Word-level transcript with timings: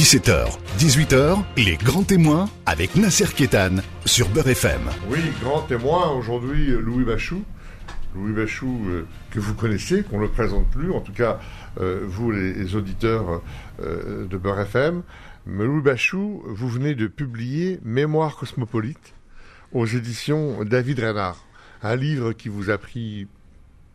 17h, 0.00 0.56
18h, 0.78 1.44
les 1.58 1.76
grands 1.76 2.02
témoins 2.02 2.48
avec 2.64 2.96
Nasser 2.96 3.26
Kétan 3.36 3.82
sur 4.06 4.30
Beurre 4.30 4.48
FM. 4.48 4.80
Oui, 5.10 5.18
grand 5.42 5.60
témoin 5.60 6.08
aujourd'hui, 6.12 6.68
Louis 6.68 7.04
Bachou. 7.04 7.42
Louis 8.14 8.32
Bachou, 8.32 8.80
euh, 8.86 9.06
que 9.30 9.40
vous 9.40 9.52
connaissez, 9.52 10.02
qu'on 10.02 10.16
ne 10.16 10.22
le 10.22 10.30
présente 10.30 10.66
plus, 10.70 10.90
en 10.90 11.00
tout 11.00 11.12
cas, 11.12 11.38
euh, 11.82 12.00
vous 12.06 12.30
les, 12.30 12.74
auditeurs 12.76 13.42
euh, 13.82 14.26
de 14.26 14.38
Beurre 14.38 14.60
FM. 14.60 15.02
Mais 15.44 15.66
Louis 15.66 15.82
Bachou, 15.82 16.44
vous 16.46 16.68
venez 16.70 16.94
de 16.94 17.06
publier 17.06 17.78
Mémoire 17.84 18.36
cosmopolite 18.36 19.12
aux 19.74 19.84
éditions 19.84 20.64
David 20.64 21.00
Renard. 21.00 21.44
Un 21.82 21.96
livre 21.96 22.32
qui 22.32 22.48
vous 22.48 22.70
a 22.70 22.78
pris 22.78 23.28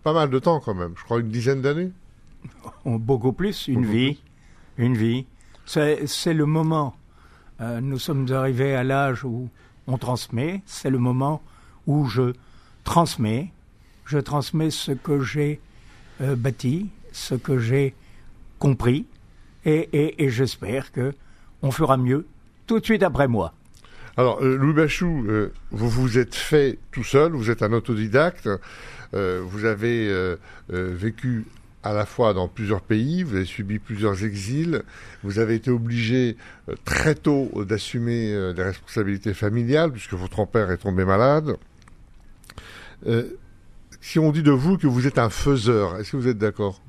pas 0.04 0.14
mal 0.14 0.30
de 0.30 0.38
temps 0.38 0.60
quand 0.60 0.76
même, 0.76 0.94
je 0.98 1.04
crois 1.04 1.20
une 1.20 1.30
dizaine 1.30 1.64
d'années. 1.64 1.90
Beaucoup 2.86 3.34
plus, 3.34 3.68
une 3.68 3.88
vie. 3.88 4.22
Une 4.78 4.96
vie. 4.96 5.26
C'est 5.66 6.34
le 6.34 6.46
moment. 6.46 6.96
Euh, 7.62 7.82
nous 7.82 7.98
sommes 7.98 8.32
arrivés 8.32 8.76
à 8.76 8.84
l'âge 8.84 9.24
où 9.24 9.50
on 9.88 9.98
transmet. 9.98 10.62
C'est 10.66 10.90
le 10.90 11.00
moment 11.00 11.42
où 11.88 12.06
je 12.06 12.34
transmets. 12.84 13.52
Je 14.06 14.20
transmets 14.20 14.70
ce 14.70 14.92
que 14.92 15.22
j'ai 15.22 15.60
euh, 16.22 16.36
bâti, 16.36 16.90
ce 17.12 17.36
que 17.36 17.58
j'ai 17.58 17.96
compris, 18.60 19.06
et, 19.66 20.16
j'espère 20.30 20.92
que 20.92 21.14
on 21.64 21.72
fera 21.72 21.98
mieux 21.98 22.28
tout 22.68 22.80
de 22.80 22.86
suite 22.86 23.02
après 23.02 23.28
moi. 23.28 23.54
Alors, 24.16 24.40
euh, 24.44 24.56
Louis 24.56 24.74
Bachou, 24.74 25.28
vous 25.72 25.90
vous 25.90 26.20
êtes 26.20 26.36
fait 26.36 26.78
tout 26.92 27.04
seul, 27.04 27.32
vous 27.32 27.50
êtes 27.50 27.64
un 27.64 27.74
autodidacte, 27.74 28.48
vous 29.14 29.66
avez 29.66 30.36
vécu 30.70 31.46
à 31.86 31.94
la 31.94 32.08
fois 32.08 32.34
dans 32.34 32.48
plusieurs 32.48 32.82
pays, 32.82 33.22
vous 33.22 33.36
avez 33.36 33.46
subi 33.46 33.78
plusieurs 33.78 34.26
exils, 34.26 34.82
vous 35.24 35.38
avez 35.38 35.54
été 35.54 35.70
obligé 35.70 36.36
euh, 36.68 36.74
très 36.84 37.14
tôt 37.14 37.52
d'assumer 37.64 38.34
euh, 38.34 38.54
des 38.54 38.64
responsabilités 38.64 39.36
familiales 39.36 39.92
puisque 39.92 40.14
votre 40.14 40.48
père 40.48 40.72
est 40.72 40.78
tombé 40.78 41.06
malade. 41.06 41.58
Euh, 43.06 43.38
si 44.02 44.18
on 44.18 44.32
dit 44.32 44.42
de 44.42 44.52
vous 44.52 44.80
que 44.80 44.88
vous 44.88 45.06
êtes 45.06 45.20
un 45.20 45.30
faiseur, 45.30 45.98
est-ce 45.98 46.12
que 46.12 46.18
vous 46.18 46.28
êtes 46.28 46.40
d'accord? 46.40 46.82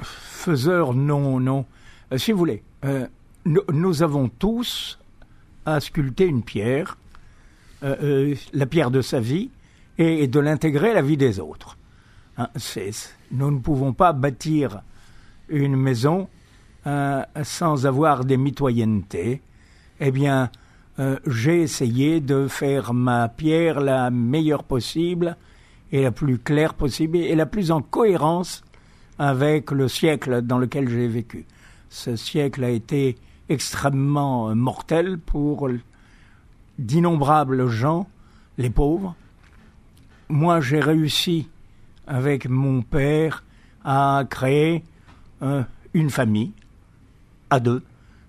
Faiseur, 0.00 0.94
non, 0.94 1.38
non. 1.38 1.66
si 2.16 2.32
vous 2.32 2.38
voulez, 2.38 2.62
nous, 3.46 4.02
avons 4.02 4.28
tous 4.28 4.98
à 5.64 5.80
sculpter 5.80 6.26
une 6.26 6.42
pierre, 6.42 6.98
la 7.80 8.66
pierre 8.66 8.90
de 8.90 9.00
sa 9.00 9.18
vie, 9.18 9.48
et 9.96 10.26
de 10.28 10.40
l'intégrer 10.40 10.90
à 10.90 10.94
la 10.94 11.00
vie 11.00 11.16
des 11.16 11.40
autres. 11.40 11.78
Hein, 12.38 12.48
nous 13.30 13.50
ne 13.50 13.58
pouvons 13.58 13.92
pas 13.92 14.12
bâtir 14.12 14.82
une 15.48 15.76
maison 15.76 16.28
euh, 16.86 17.22
sans 17.42 17.86
avoir 17.86 18.24
des 18.24 18.36
mitoyennetés. 18.36 19.40
Eh 20.00 20.10
bien, 20.10 20.50
euh, 20.98 21.18
j'ai 21.26 21.62
essayé 21.62 22.20
de 22.20 22.46
faire 22.46 22.92
ma 22.92 23.28
pierre 23.28 23.80
la 23.80 24.10
meilleure 24.10 24.64
possible 24.64 25.36
et 25.92 26.02
la 26.02 26.10
plus 26.10 26.38
claire 26.38 26.74
possible 26.74 27.16
et 27.16 27.34
la 27.34 27.46
plus 27.46 27.70
en 27.70 27.80
cohérence 27.80 28.62
avec 29.18 29.70
le 29.70 29.88
siècle 29.88 30.42
dans 30.42 30.58
lequel 30.58 30.88
j'ai 30.88 31.08
vécu. 31.08 31.46
Ce 31.88 32.16
siècle 32.16 32.64
a 32.64 32.70
été 32.70 33.16
extrêmement 33.48 34.54
mortel 34.54 35.18
pour 35.18 35.70
d'innombrables 36.78 37.68
gens, 37.68 38.06
les 38.58 38.68
pauvres. 38.68 39.14
Moi, 40.28 40.60
j'ai 40.60 40.80
réussi 40.80 41.48
avec 42.06 42.48
mon 42.48 42.82
père 42.82 43.44
à 43.84 44.24
créer 44.28 44.82
euh, 45.42 45.62
une 45.94 46.10
famille 46.10 46.52
à 47.50 47.60
deux, 47.60 47.82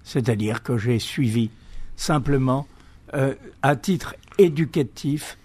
c'est-à-dire 0.03 0.64
que 0.64 0.78
j'ai 0.78 1.00
suivi 1.00 1.50
simplement 1.95 2.67
euh, 3.14 3.33
à 3.61 3.75
titre 3.75 4.16
éducatif 4.37 5.37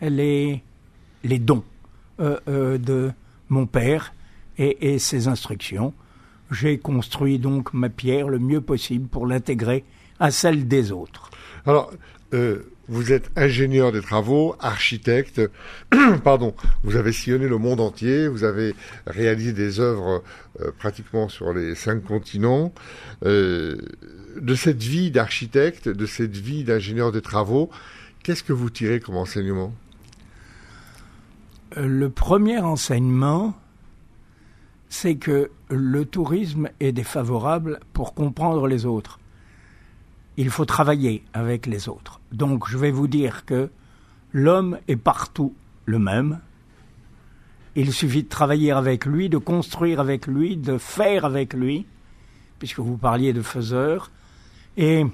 les, 0.00 0.62
dons 1.24 1.64
euh, 2.20 2.78
de 2.78 3.10
mon 3.48 3.66
père 3.66 4.12
et 4.58 4.98
ses 4.98 5.28
instructions. 5.28 5.94
J'ai 6.50 6.78
construit 6.78 7.38
donc 7.38 7.72
ma 7.72 7.88
pierre 7.88 8.28
le 8.28 8.38
mieux 8.38 8.60
possible 8.60 9.08
pour 9.08 9.26
l'intégrer 9.26 9.84
à 10.20 10.30
celle 10.30 10.68
des 10.68 10.92
autres. 10.92 11.30
Alors, 11.66 11.92
vous 12.88 13.12
êtes 13.12 13.30
ingénieur 13.36 13.92
des 13.92 14.02
travaux, 14.02 14.56
architecte, 14.60 15.40
pardon, 16.24 16.54
vous 16.82 16.96
avez 16.96 17.12
sillonné 17.12 17.48
le 17.48 17.58
monde 17.58 17.80
entier, 17.80 18.28
vous 18.28 18.44
avez 18.44 18.74
réalisé 19.06 19.52
des 19.52 19.80
œuvres 19.80 20.22
euh, 20.60 20.70
pratiquement 20.78 21.28
sur 21.28 21.52
les 21.52 21.74
cinq 21.74 22.04
continents. 22.04 22.72
Euh, 23.24 23.76
de 24.36 24.54
cette 24.54 24.82
vie 24.82 25.10
d'architecte, 25.10 25.88
de 25.88 26.06
cette 26.06 26.36
vie 26.36 26.64
d'ingénieur 26.64 27.12
des 27.12 27.22
travaux, 27.22 27.70
qu'est-ce 28.22 28.42
que 28.42 28.52
vous 28.52 28.68
tirez 28.68 29.00
comme 29.00 29.16
enseignement? 29.16 29.72
Euh, 31.78 31.86
Le 31.86 32.10
premier 32.10 32.58
enseignement, 32.58 33.54
c'est 34.90 35.14
que 35.14 35.50
le 35.70 36.04
tourisme 36.04 36.68
est 36.80 36.92
défavorable 36.92 37.80
pour 37.94 38.12
comprendre 38.12 38.66
les 38.66 38.84
autres 38.84 39.18
il 40.36 40.50
faut 40.50 40.64
travailler 40.64 41.22
avec 41.32 41.66
les 41.66 41.88
autres. 41.88 42.20
Donc 42.32 42.68
je 42.68 42.78
vais 42.78 42.90
vous 42.90 43.08
dire 43.08 43.44
que 43.44 43.70
l'homme 44.32 44.78
est 44.88 44.96
partout 44.96 45.54
le 45.86 45.98
même. 45.98 46.40
Il 47.76 47.92
suffit 47.92 48.22
de 48.22 48.28
travailler 48.28 48.72
avec 48.72 49.04
lui, 49.04 49.28
de 49.28 49.38
construire 49.38 50.00
avec 50.00 50.26
lui, 50.26 50.56
de 50.56 50.78
faire 50.78 51.24
avec 51.24 51.54
lui, 51.54 51.86
puisque 52.58 52.78
vous 52.78 52.96
parliez 52.96 53.32
de 53.32 53.42
faiseur. 53.42 54.10
Et 54.76 55.04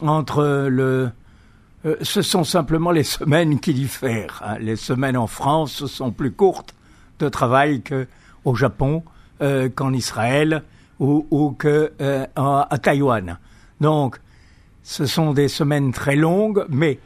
entre 0.00 0.68
le... 0.68 1.10
Euh, 1.84 1.96
ce 2.02 2.22
sont 2.22 2.44
simplement 2.44 2.92
les 2.92 3.02
semaines 3.02 3.58
qui 3.58 3.74
diffèrent. 3.74 4.42
Hein. 4.44 4.58
Les 4.60 4.76
semaines 4.76 5.16
en 5.16 5.26
France 5.26 5.86
sont 5.86 6.12
plus 6.12 6.32
courtes 6.32 6.74
de 7.18 7.28
travail 7.28 7.82
qu'au 7.82 8.54
Japon, 8.54 9.02
euh, 9.40 9.68
qu'en 9.68 9.92
Israël 9.92 10.62
ou, 11.00 11.26
ou 11.30 11.50
que 11.50 11.92
euh, 12.00 12.26
Taïwan. 12.82 13.38
Donc, 13.80 14.20
ce 14.82 15.06
sont 15.06 15.32
des 15.32 15.48
semaines 15.48 15.92
très 15.92 16.16
longues, 16.16 16.64
mais 16.68 16.98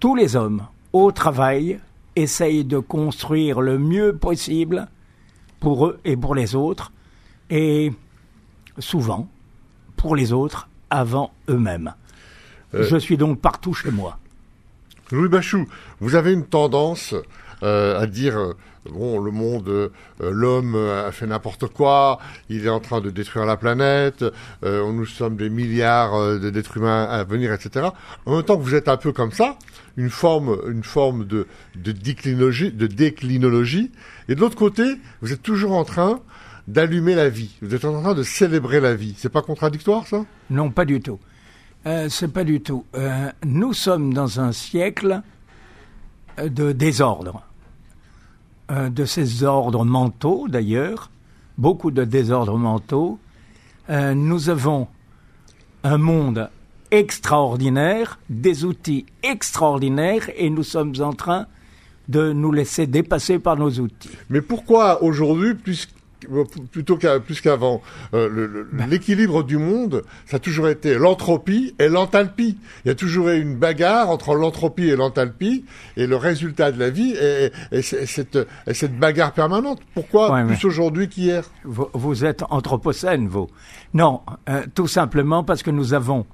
tous 0.00 0.14
les 0.14 0.36
hommes 0.36 0.66
au 0.92 1.12
travail 1.12 1.80
essayent 2.16 2.64
de 2.64 2.78
construire 2.78 3.60
le 3.60 3.78
mieux 3.78 4.14
possible 4.14 4.88
pour 5.60 5.86
eux 5.86 6.00
et 6.04 6.16
pour 6.16 6.34
les 6.34 6.54
autres, 6.54 6.92
et 7.50 7.92
souvent 8.78 9.28
pour 9.96 10.16
les 10.16 10.32
autres 10.32 10.68
avant 10.90 11.32
eux-mêmes. 11.48 11.94
Euh, 12.74 12.84
Je 12.84 12.96
suis 12.96 13.16
donc 13.16 13.40
partout 13.40 13.72
chez 13.72 13.90
moi. 13.90 14.18
Louis 15.10 15.28
Bachou, 15.28 15.66
vous 16.00 16.14
avez 16.14 16.32
une 16.32 16.46
tendance 16.46 17.14
euh, 17.62 18.00
à 18.00 18.06
dire 18.06 18.38
euh, 18.38 18.56
bon, 18.90 19.20
le 19.20 19.30
monde, 19.30 19.68
euh, 19.68 19.88
l'homme 20.20 20.74
a 20.74 21.12
fait 21.12 21.26
n'importe 21.26 21.66
quoi, 21.68 22.18
il 22.48 22.66
est 22.66 22.70
en 22.70 22.80
train 22.80 23.00
de 23.00 23.10
détruire 23.10 23.46
la 23.46 23.56
planète, 23.56 24.24
nous 24.62 25.06
sommes 25.06 25.36
des 25.36 25.50
milliards 25.50 26.38
d'êtres 26.38 26.76
humains 26.76 27.04
à 27.04 27.24
venir, 27.24 27.52
etc. 27.52 27.88
En 28.26 28.36
même 28.36 28.44
temps 28.44 28.56
que 28.56 28.62
vous 28.62 28.74
êtes 28.74 28.88
un 28.88 28.96
peu 28.96 29.12
comme 29.12 29.32
ça, 29.32 29.56
une 29.96 30.10
forme, 30.10 30.58
une 30.68 30.82
forme 30.82 31.26
de, 31.26 31.46
de 31.76 31.92
déclinologie, 31.92 32.72
de 32.72 32.86
déclinologie, 32.86 33.90
et 34.28 34.34
de 34.34 34.40
l'autre 34.40 34.56
côté, 34.56 34.84
vous 35.20 35.32
êtes 35.32 35.42
toujours 35.42 35.72
en 35.72 35.84
train 35.84 36.20
d'allumer 36.68 37.14
la 37.14 37.28
vie. 37.28 37.56
Vous 37.60 37.74
êtes 37.74 37.84
en 37.84 38.00
train 38.00 38.14
de 38.14 38.22
célébrer 38.22 38.80
la 38.80 38.94
vie. 38.94 39.14
C'est 39.18 39.32
pas 39.32 39.42
contradictoire, 39.42 40.06
ça? 40.06 40.24
Non, 40.50 40.70
pas 40.70 40.84
du 40.84 41.00
tout. 41.00 41.18
Euh, 41.86 42.08
c'est 42.08 42.32
pas 42.32 42.44
du 42.44 42.60
tout. 42.60 42.84
nous 43.44 43.72
sommes 43.72 44.14
dans 44.14 44.40
un 44.40 44.52
siècle 44.52 45.22
de 46.38 46.72
désordre. 46.72 47.42
De 48.72 49.04
ces 49.04 49.44
ordres 49.44 49.84
mentaux 49.84 50.46
d'ailleurs, 50.48 51.10
beaucoup 51.58 51.90
de 51.90 52.04
désordres 52.04 52.56
mentaux. 52.56 53.18
Euh, 53.90 54.14
nous 54.14 54.48
avons 54.48 54.88
un 55.84 55.98
monde 55.98 56.48
extraordinaire, 56.90 58.18
des 58.30 58.64
outils 58.64 59.06
extraordinaires, 59.22 60.30
et 60.36 60.50
nous 60.50 60.62
sommes 60.62 60.94
en 61.00 61.12
train 61.12 61.46
de 62.08 62.32
nous 62.32 62.52
laisser 62.52 62.86
dépasser 62.86 63.38
par 63.38 63.56
nos 63.56 63.70
outils. 63.70 64.10
Mais 64.28 64.40
pourquoi 64.40 65.02
aujourd'hui, 65.02 65.54
plus 65.54 65.88
plutôt 66.70 66.96
qu'à 66.96 67.20
plus 67.20 67.40
qu'avant. 67.40 67.82
Euh, 68.14 68.66
ben. 68.72 68.86
L'équilibre 68.86 69.42
du 69.42 69.58
monde, 69.58 70.02
ça 70.26 70.36
a 70.36 70.40
toujours 70.40 70.68
été 70.68 70.94
l'entropie 70.94 71.74
et 71.78 71.88
l'enthalpie. 71.88 72.58
Il 72.84 72.88
y 72.88 72.90
a 72.90 72.94
toujours 72.94 73.28
eu 73.28 73.40
une 73.40 73.56
bagarre 73.56 74.10
entre 74.10 74.34
l'entropie 74.34 74.88
et 74.88 74.96
l'enthalpie, 74.96 75.64
et 75.96 76.06
le 76.06 76.16
résultat 76.16 76.72
de 76.72 76.78
la 76.78 76.90
vie 76.90 77.12
est, 77.12 77.52
cette, 77.82 78.38
cette, 78.72 78.98
bagarre 78.98 79.32
permanente. 79.32 79.80
Pourquoi 79.94 80.42
plus 80.44 80.64
aujourd'hui 80.64 81.08
qu'hier? 81.08 81.44
Vous, 81.64 82.24
êtes 82.24 82.42
anthropocène, 82.50 83.28
vous. 83.28 83.48
Non, 83.94 84.20
euh, 84.48 84.62
tout 84.74 84.88
simplement 84.88 85.44
parce 85.44 85.62
que 85.62 85.70
nous 85.70 85.94
avons 85.94 86.26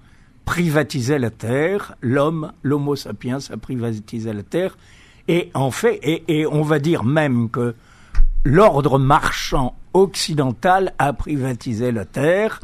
privatisé 0.44 1.19
la 1.19 1.31
terre, 1.31 1.94
l'homme, 2.00 2.52
l'homo 2.62 2.96
sapiens 2.96 3.38
a 3.50 3.56
privatisé 3.56 4.32
la 4.32 4.43
terre, 4.43 4.79
et 5.29 5.50
en 5.52 5.70
fait, 5.70 6.00
et 6.02 6.46
on 6.46 6.62
va 6.62 6.79
dire 6.79 7.05
même 7.05 7.50
que 7.50 7.75
l'ordre 8.44 8.99
marchand 8.99 9.75
occidental 9.94 10.93
a 10.99 11.12
privatisé 11.12 11.93
la 11.93 12.05
terre 12.05 12.61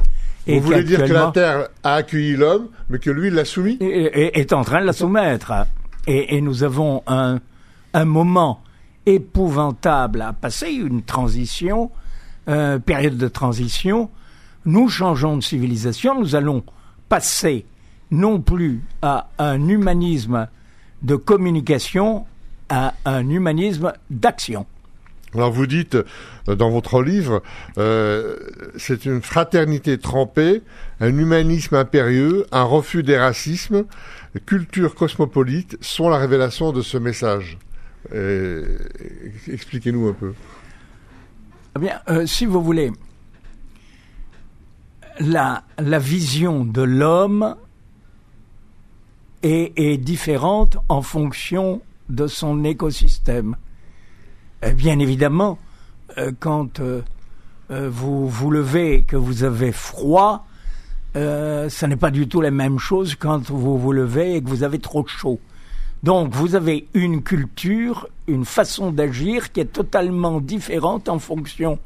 Vous 0.46 0.60
voulez 0.60 0.84
dire 0.84 1.04
que 1.04 1.12
la 1.12 1.30
Terre 1.32 1.68
a 1.82 1.94
accueilli 1.94 2.36
l'homme, 2.36 2.68
mais 2.90 2.98
que 2.98 3.10
lui 3.10 3.30
l'a 3.30 3.44
soumis 3.44 3.78
est, 3.80 4.38
est, 4.38 4.52
en 4.52 4.62
train 4.62 4.80
de 4.80 4.86
la 4.86 4.92
soumettre. 4.92 5.52
Et, 6.06 6.36
et 6.36 6.40
nous 6.40 6.62
avons 6.62 7.02
un, 7.06 7.40
un 7.94 8.04
moment 8.04 8.60
épouvantable 9.06 10.22
à 10.22 10.32
passer, 10.32 10.70
une 10.70 11.02
transition, 11.02 11.90
euh, 12.48 12.78
période 12.78 13.16
de 13.16 13.28
transition. 13.28 14.10
Nous 14.66 14.88
changeons 14.88 15.36
de 15.36 15.42
civilisation, 15.42 16.18
nous 16.18 16.34
allons 16.34 16.62
passer 17.08 17.64
non 18.10 18.40
plus 18.40 18.82
à 19.02 19.28
un 19.38 19.68
humanisme 19.68 20.48
de 21.02 21.16
communication, 21.16 22.26
à 22.68 22.94
un 23.04 23.28
humanisme 23.28 23.92
d'action. 24.10 24.66
Alors 25.34 25.52
vous 25.52 25.66
dites 25.66 25.96
euh, 26.48 26.54
dans 26.54 26.70
votre 26.70 27.02
livre, 27.02 27.42
euh, 27.78 28.36
c'est 28.76 29.04
une 29.04 29.22
fraternité 29.22 29.98
trempée, 29.98 30.62
un 31.00 31.16
humanisme 31.16 31.74
impérieux, 31.74 32.46
un 32.52 32.64
refus 32.64 33.02
des 33.02 33.18
racismes, 33.18 33.84
culture 34.46 34.94
cosmopolite 34.94 35.76
sont 35.80 36.08
la 36.08 36.18
révélation 36.18 36.72
de 36.72 36.82
ce 36.82 36.98
message. 36.98 37.58
Expliquez-nous 39.48 40.08
un 40.08 40.12
peu. 40.12 40.34
Eh 41.76 41.80
bien, 41.80 42.00
euh, 42.08 42.26
si 42.26 42.46
vous 42.46 42.62
voulez, 42.62 42.92
la, 45.18 45.64
la 45.78 45.98
vision 45.98 46.64
de 46.64 46.82
l'homme 46.82 47.56
est, 49.42 49.98
différente 49.98 50.78
en 50.88 51.02
fonction 51.02 51.82
de 52.08 52.26
son 52.26 52.64
écosystème. 52.64 53.56
Euh, 54.64 54.72
bien 54.72 54.98
évidemment, 54.98 55.58
euh, 56.18 56.32
quand 56.38 56.80
euh, 56.80 57.02
vous 57.70 58.28
vous 58.28 58.50
levez 58.50 58.94
et 58.94 59.02
que 59.02 59.16
vous 59.16 59.44
avez 59.44 59.72
froid, 59.72 60.46
euh, 61.16 61.68
ça 61.68 61.86
n'est 61.86 61.96
pas 61.96 62.10
du 62.10 62.28
tout 62.28 62.40
la 62.40 62.50
même 62.50 62.78
chose 62.78 63.14
quand 63.14 63.50
vous 63.50 63.78
vous 63.78 63.92
levez 63.92 64.36
et 64.36 64.42
que 64.42 64.48
vous 64.48 64.62
avez 64.62 64.80
trop 64.80 65.06
chaud. 65.06 65.38
Donc 66.02 66.34
vous 66.34 66.54
avez 66.54 66.86
une 66.92 67.22
culture, 67.22 68.08
une 68.26 68.44
façon 68.44 68.90
d'agir 68.90 69.52
qui 69.52 69.60
est 69.60 69.72
totalement 69.72 70.40
différente 70.40 71.08
en 71.08 71.18
fonction 71.18 71.78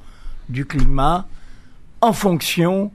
du 0.48 0.64
climat, 0.64 1.28
en 2.00 2.12
fonction 2.12 2.90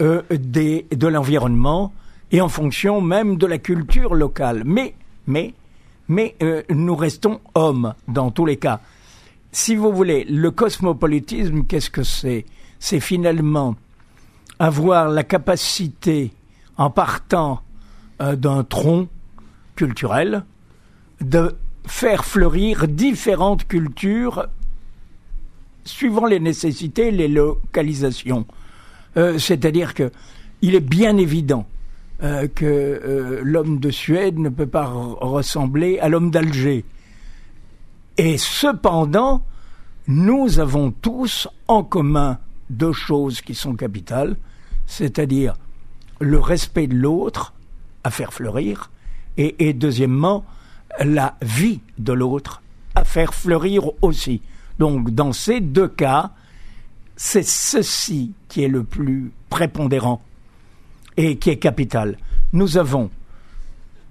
euh, 0.00 0.22
de 0.30 1.06
l'environnement 1.06 1.92
et 2.32 2.40
en 2.40 2.48
fonction 2.48 3.00
même 3.00 3.36
de 3.36 3.46
la 3.46 3.58
culture 3.58 4.14
locale. 4.14 4.64
Mais, 4.66 4.94
mais, 5.26 5.54
mais 6.08 6.34
euh, 6.42 6.62
nous 6.68 6.96
restons 6.96 7.40
hommes 7.54 7.94
dans 8.08 8.30
tous 8.30 8.44
les 8.44 8.56
cas 8.56 8.80
si 9.54 9.76
vous 9.76 9.92
voulez, 9.92 10.24
le 10.24 10.50
cosmopolitisme, 10.50 11.62
qu'est-ce 11.62 11.88
que 11.88 12.02
c'est? 12.02 12.44
C'est 12.80 12.98
finalement 12.98 13.76
avoir 14.58 15.08
la 15.08 15.22
capacité, 15.22 16.32
en 16.76 16.90
partant 16.90 17.60
euh, 18.20 18.34
d'un 18.34 18.64
tronc 18.64 19.06
culturel, 19.76 20.44
de 21.20 21.54
faire 21.86 22.24
fleurir 22.24 22.88
différentes 22.88 23.68
cultures 23.68 24.48
suivant 25.84 26.26
les 26.26 26.40
nécessités, 26.40 27.12
les 27.12 27.28
localisations. 27.28 28.46
Euh, 29.16 29.38
c'est-à-dire 29.38 29.94
que 29.94 30.10
il 30.62 30.74
est 30.74 30.80
bien 30.80 31.16
évident 31.16 31.64
euh, 32.24 32.48
que 32.52 33.40
l'homme 33.44 33.78
de 33.78 33.90
Suède 33.90 34.36
ne 34.36 34.48
peut 34.48 34.66
pas 34.66 34.86
ressembler 34.86 36.00
à 36.00 36.08
l'homme 36.08 36.32
d'Alger. 36.32 36.84
Et 38.16 38.38
cependant, 38.38 39.44
nous 40.06 40.60
avons 40.60 40.90
tous 40.90 41.48
en 41.66 41.82
commun 41.82 42.38
deux 42.70 42.92
choses 42.92 43.40
qui 43.40 43.54
sont 43.54 43.74
capitales, 43.74 44.36
c'est-à-dire 44.86 45.54
le 46.20 46.38
respect 46.38 46.86
de 46.86 46.94
l'autre 46.94 47.54
à 48.04 48.10
faire 48.10 48.32
fleurir, 48.32 48.90
et, 49.36 49.72
deuxièmement, 49.72 50.44
la 51.00 51.36
vie 51.42 51.80
de 51.98 52.12
l'autre 52.12 52.62
à 52.94 53.04
faire 53.04 53.34
fleurir 53.34 53.90
aussi. 54.00 54.42
Donc 54.78 55.10
dans 55.10 55.32
ces 55.32 55.60
deux 55.60 55.88
cas, 55.88 56.30
c'est 57.16 57.44
ceci 57.44 58.32
qui 58.48 58.62
est 58.62 58.68
le 58.68 58.84
plus 58.84 59.32
prépondérant 59.50 60.22
et 61.16 61.36
qui 61.36 61.50
est 61.50 61.58
capital. 61.58 62.18
Nous 62.52 62.76
avons 62.76 63.10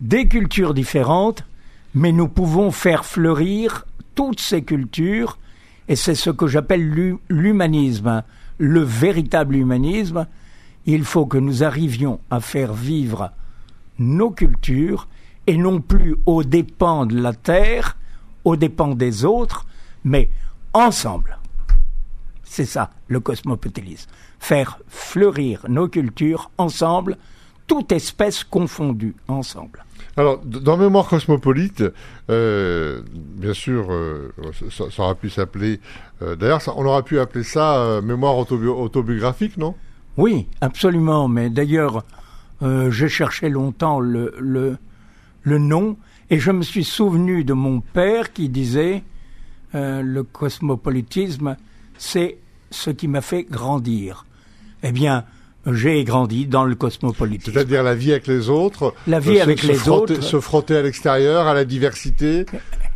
des 0.02 0.28
cultures 0.28 0.74
différentes, 0.74 1.46
mais 1.94 2.12
nous 2.12 2.28
pouvons 2.28 2.72
faire 2.72 3.06
fleurir 3.06 3.86
toutes 4.16 4.40
ces 4.40 4.64
cultures, 4.64 5.38
et 5.88 5.96
c'est 5.96 6.16
ce 6.16 6.30
que 6.30 6.48
j'appelle 6.48 7.18
l'humanisme, 7.30 8.24
le 8.58 8.82
véritable 8.82 9.56
humanisme. 9.56 10.28
Il 10.86 11.04
faut 11.04 11.26
que 11.26 11.38
nous 11.38 11.64
arrivions 11.64 12.20
à 12.30 12.40
faire 12.40 12.74
vivre 12.74 13.32
nos 14.00 14.32
cultures, 14.32 15.08
et 15.48 15.58
non 15.58 15.82
plus 15.82 16.16
aux 16.26 16.44
dépens 16.44 17.06
de 17.06 17.20
la 17.20 17.34
terre, 17.34 17.98
aux 18.44 18.56
dépens 18.56 18.96
des 18.96 19.26
autres, 19.26 19.66
mais 20.04 20.30
ensemble. 20.74 21.38
C'est 22.44 22.66
ça, 22.66 22.92
le 23.08 23.20
cosmopolitisme. 23.20 24.10
Faire 24.40 24.80
fleurir 24.88 25.66
nos 25.70 25.88
cultures 25.88 26.52
ensemble, 26.58 27.18
toute 27.68 27.92
espèce 27.92 28.44
confondue, 28.44 29.16
ensemble. 29.28 29.84
Alors, 30.16 30.40
dans 30.46 30.78
Mémoire 30.78 31.08
cosmopolite, 31.08 31.84
euh, 32.30 33.02
bien 33.16 33.54
sûr, 33.54 33.88
euh, 33.90 34.32
ça, 34.70 35.04
aurait 35.04 35.16
pu 35.16 35.30
s'appeler. 35.30 35.80
Euh, 36.22 36.36
D'ailleurs, 36.36 36.62
on 36.78 36.86
aurait 36.86 37.02
pu 37.02 37.20
appeler 37.20 37.44
ça 37.44 38.00
Mémoire 38.04 38.38
autobiographique, 38.38 39.58
non? 39.58 39.74
Oui, 40.18 40.48
absolument. 40.62 41.28
Mais 41.28 41.50
d'ailleurs, 41.50 42.04
j'ai 42.62 43.10
cherché 43.10 43.50
longtemps 43.50 44.00
le, 44.00 44.34
le, 44.40 44.78
le, 45.42 45.58
nom 45.58 45.98
et 46.30 46.40
je 46.40 46.52
me 46.52 46.62
suis 46.62 46.84
souvenu 46.84 47.44
de 47.44 47.54
mon 47.54 47.82
père 47.82 48.32
qui 48.32 48.48
disait 48.48 49.04
le 49.74 50.22
cosmopolitisme, 50.22 51.58
c'est 51.98 52.38
ce 52.70 52.92
qui 52.92 53.08
m'a 53.08 53.22
fait 53.22 53.44
grandir. 53.44 54.26
Eh 54.84 54.92
bien, 54.92 55.26
j'ai 55.66 56.04
grandi 56.04 56.46
dans 56.46 56.66
le 56.66 56.76
cosmopolitisme. 56.76 57.54
C'est-à-dire 57.54 57.84
la 57.84 57.96
vie 57.96 58.12
avec 58.12 58.28
les 58.28 58.50
autres. 58.50 58.94
La 59.08 59.20
vie 59.20 59.40
euh, 59.40 59.44
avec 59.44 59.60
se, 59.60 59.68
les 59.68 59.74
frotter, 59.76 60.16
autres. 60.16 60.24
Se 60.24 60.40
frotter 60.40 60.78
à 60.78 60.82
l'extérieur, 60.82 61.48
à 61.48 61.54
la 61.54 61.66
diversité, 61.66 62.46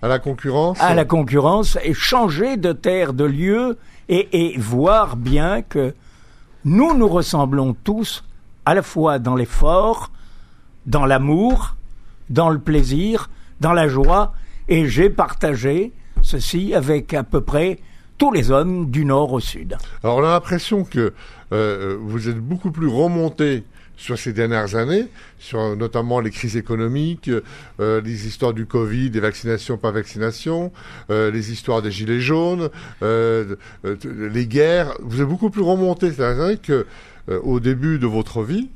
à 0.01 0.07
la 0.07 0.19
concurrence. 0.19 0.79
À 0.81 0.93
la 0.93 1.05
concurrence 1.05 1.77
et 1.83 1.93
changer 1.93 2.57
de 2.57 2.73
terre, 2.73 3.13
de 3.13 3.23
lieu 3.23 3.77
et, 4.09 4.27
et 4.31 4.57
voir 4.57 5.15
bien 5.15 5.61
que 5.61 5.93
nous 6.65 6.97
nous 6.97 7.07
ressemblons 7.07 7.75
tous 7.83 8.23
à 8.65 8.73
la 8.73 8.81
fois 8.81 9.19
dans 9.19 9.35
l'effort, 9.35 10.11
dans 10.85 11.05
l'amour, 11.05 11.77
dans 12.29 12.49
le 12.49 12.59
plaisir, 12.59 13.29
dans 13.61 13.73
la 13.73 13.87
joie 13.87 14.33
et 14.67 14.87
j'ai 14.87 15.09
partagé 15.09 15.93
ceci 16.21 16.73
avec 16.73 17.13
à 17.13 17.23
peu 17.23 17.41
près 17.41 17.79
tous 18.17 18.31
les 18.31 18.51
hommes 18.51 18.89
du 18.89 19.05
nord 19.05 19.31
au 19.31 19.39
sud. 19.39 19.77
Alors 20.03 20.17
on 20.17 20.23
a 20.23 20.31
l'impression 20.31 20.83
que 20.83 21.13
euh, 21.51 21.97
vous 21.99 22.29
êtes 22.29 22.39
beaucoup 22.39 22.71
plus 22.71 22.87
remonté 22.87 23.63
sur 23.97 24.17
ces 24.17 24.31
dernières 24.31 24.75
années, 24.75 25.07
sur 25.39 25.75
notamment 25.75 26.19
les 26.19 26.29
crises 26.29 26.55
économiques, 26.55 27.29
euh, 27.79 28.01
les 28.01 28.27
histoires 28.27 28.53
du 28.53 28.67
Covid, 28.67 29.09
des 29.09 29.19
vaccinations, 29.19 29.77
pas 29.77 29.91
vaccinations, 29.91 30.71
euh, 31.09 31.31
les 31.31 31.51
histoires 31.51 31.81
des 31.81 31.91
gilets 31.91 32.21
jaunes, 32.21 32.69
euh, 33.01 33.55
les 33.83 34.45
guerres. 34.45 34.93
Vous 35.01 35.19
êtes 35.19 35.27
beaucoup 35.27 35.49
plus 35.49 35.63
remonté 35.63 36.11
ces 36.11 36.17
dernières 36.17 36.45
années 36.45 36.57
que 36.57 36.85
au 37.43 37.59
début 37.59 37.99
de 37.99 38.07
votre 38.07 38.41
vie, 38.41 38.69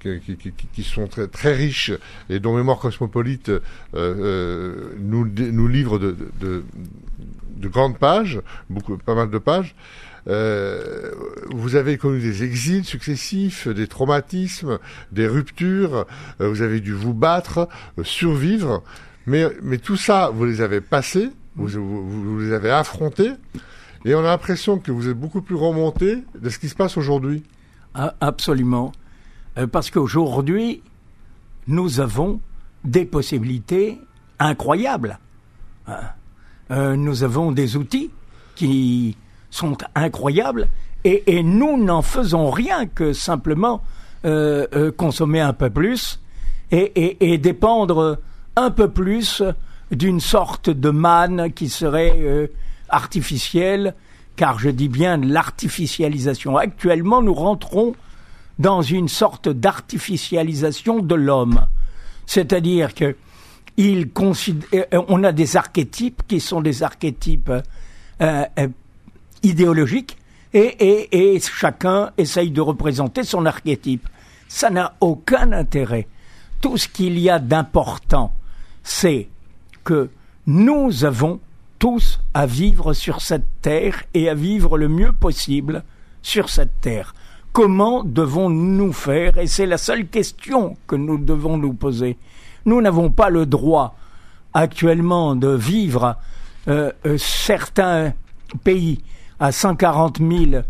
qui, 0.00 0.20
qui, 0.20 0.52
qui, 0.72 0.82
sont 0.82 1.06
très, 1.08 1.26
très 1.26 1.52
riches 1.52 1.92
et 2.30 2.40
dont 2.40 2.56
Mémoire 2.56 2.78
cosmopolite 2.78 3.52
nous, 3.92 5.28
nous 5.28 5.68
livre 5.68 5.98
de, 5.98 6.16
de, 6.40 6.64
de 7.56 7.68
grandes 7.68 7.98
pages, 7.98 8.40
beaucoup, 8.70 8.96
pas 8.98 9.14
mal 9.14 9.30
de 9.30 9.38
pages. 9.38 9.74
Euh, 10.26 11.10
vous 11.50 11.76
avez 11.76 11.98
connu 11.98 12.20
des 12.20 12.44
exils 12.44 12.84
successifs, 12.84 13.68
des 13.68 13.86
traumatismes, 13.86 14.78
des 15.12 15.26
ruptures, 15.26 16.06
euh, 16.40 16.48
vous 16.48 16.62
avez 16.62 16.80
dû 16.80 16.92
vous 16.92 17.12
battre, 17.12 17.68
euh, 17.98 18.04
survivre, 18.04 18.82
mais, 19.26 19.46
mais 19.62 19.78
tout 19.78 19.96
ça, 19.96 20.30
vous 20.32 20.44
les 20.44 20.60
avez 20.62 20.80
passés, 20.80 21.30
vous, 21.56 21.68
vous, 21.68 22.08
vous, 22.08 22.40
les 22.40 22.52
avez 22.52 22.70
affrontés, 22.70 23.32
et 24.04 24.14
on 24.14 24.20
a 24.20 24.22
l'impression 24.22 24.78
que 24.78 24.92
vous 24.92 25.08
êtes 25.08 25.18
beaucoup 25.18 25.42
plus 25.42 25.56
remonté 25.56 26.24
de 26.38 26.48
ce 26.48 26.58
qui 26.58 26.68
se 26.68 26.74
passe 26.74 26.96
aujourd'hui. 26.96 27.42
Ah, 27.94 28.14
absolument. 28.20 28.92
Euh, 29.58 29.66
parce 29.66 29.90
qu'aujourd'hui, 29.90 30.82
nous 31.66 32.00
avons 32.00 32.40
des 32.82 33.04
possibilités 33.04 34.00
incroyables. 34.38 35.18
Euh, 36.70 36.96
nous 36.96 37.22
avons 37.22 37.52
des 37.52 37.76
outils 37.76 38.10
qui 38.54 39.16
sont 39.50 39.76
incroyables 39.94 40.68
et, 41.04 41.42
nous 41.42 41.76
n'en 41.76 42.00
faisons 42.00 42.50
rien 42.50 42.86
que 42.86 43.12
simplement 43.12 43.82
euh, 44.24 44.66
euh, 44.74 44.90
consommer 44.90 45.40
un 45.40 45.52
peu 45.52 45.68
plus 45.68 46.20
et, 46.70 47.32
et, 47.32 47.36
dépendre 47.36 48.18
un 48.56 48.70
peu 48.70 48.88
plus 48.88 49.42
d'une 49.90 50.20
sorte 50.20 50.70
de 50.70 50.88
manne 50.88 51.52
qui 51.52 51.68
serait 51.68 52.50
artificielle, 52.88 53.94
car 54.36 54.58
je 54.58 54.70
dis 54.70 54.88
bien 54.88 55.18
l'artificialisation. 55.18 56.56
Actuellement, 56.56 57.20
nous 57.20 57.34
rentrons 57.34 57.94
dans 58.58 58.80
une 58.80 59.08
sorte 59.08 59.48
d'artificialisation 59.50 61.00
de 61.00 61.14
l'homme. 61.14 61.66
C'est-à-dire 62.26 62.94
que 62.94 63.14
il 63.76 64.10
euh, 64.74 64.84
on 65.08 65.24
a 65.24 65.32
des 65.32 65.56
archétypes 65.56 66.22
qui 66.28 66.40
sont 66.40 66.60
des 66.60 66.82
archétypes 66.82 67.50
euh, 67.50 67.62
euh, 68.58 68.68
idéologiques 69.42 70.16
et, 70.52 71.34
et, 71.34 71.40
chacun 71.40 72.12
essaye 72.16 72.50
de 72.50 72.60
représenter 72.60 73.24
son 73.24 73.44
archétype. 73.44 74.08
Ça 74.46 74.70
n'a 74.70 74.94
aucun 75.00 75.50
intérêt. 75.52 76.06
Tout 76.60 76.76
ce 76.76 76.86
qu'il 76.86 77.18
y 77.18 77.28
a 77.28 77.40
d'important, 77.40 78.32
c'est 78.84 79.28
que 79.82 80.10
nous 80.46 81.04
avons 81.04 81.40
tous 81.80 82.20
à 82.34 82.46
vivre 82.46 82.92
sur 82.92 83.20
cette 83.20 83.46
terre 83.62 84.04
et 84.14 84.28
à 84.28 84.34
vivre 84.34 84.78
le 84.78 84.88
mieux 84.88 85.12
possible 85.12 85.82
sur 86.22 86.48
cette 86.48 86.80
terre. 86.80 87.14
Comment 87.52 88.04
devons-nous 88.04 88.92
faire? 88.92 89.38
Et 89.38 89.46
c'est 89.46 89.66
la 89.66 89.78
seule 89.78 90.06
question 90.06 90.76
que 90.86 90.96
nous 90.96 91.18
devons 91.18 91.56
nous 91.56 91.74
poser. 91.74 92.16
Nous 92.66 92.80
n'avons 92.80 93.10
pas 93.10 93.30
le 93.30 93.46
droit 93.46 93.96
actuellement 94.54 95.34
de 95.34 95.48
vivre 95.48 96.16
euh, 96.68 96.92
euh, 97.04 97.18
certains 97.18 98.12
pays 98.62 99.02
à 99.38 99.52
140 99.52 100.18
000 100.18 100.62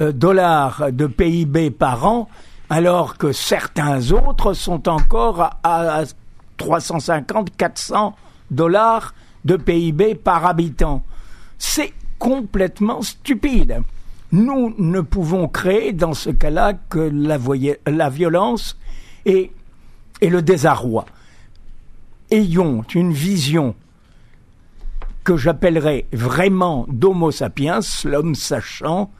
euh, 0.00 0.12
dollars 0.12 0.92
de 0.92 1.06
PIB 1.06 1.70
par 1.70 2.04
an, 2.06 2.28
alors 2.68 3.16
que 3.16 3.32
certains 3.32 4.12
autres 4.12 4.52
sont 4.52 4.88
encore 4.88 5.40
à, 5.40 6.00
à 6.00 6.04
350, 6.58 7.56
400 7.56 8.14
dollars 8.50 9.14
de 9.44 9.56
PIB 9.56 10.16
par 10.16 10.44
habitant. 10.44 11.02
C'est 11.58 11.94
complètement 12.18 13.00
stupide. 13.00 13.82
Nous 14.32 14.74
ne 14.78 15.00
pouvons 15.00 15.48
créer 15.48 15.92
dans 15.92 16.14
ce 16.14 16.30
cas-là 16.30 16.74
que 16.74 17.10
la, 17.12 18.08
violence 18.08 18.76
et 19.24 19.50
le 20.22 20.42
désarroi. 20.42 21.06
Ayons 22.30 22.84
une 22.94 23.12
vision 23.12 23.74
que 25.24 25.36
j'appellerais 25.36 26.06
vraiment 26.12 26.86
d'Homo 26.88 27.30
sapiens, 27.30 27.80
l'homme 28.04 28.34
sachant, 28.34 29.10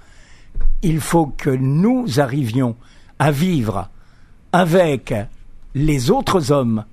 il 0.83 1.00
faut 1.00 1.26
que 1.26 1.50
nous 1.50 2.21
arrivions 2.21 2.76
à 3.19 3.31
vivre 3.33 3.88
avec 4.52 5.12
les 5.75 6.11
autres 6.11 6.52
hommes 6.52 6.85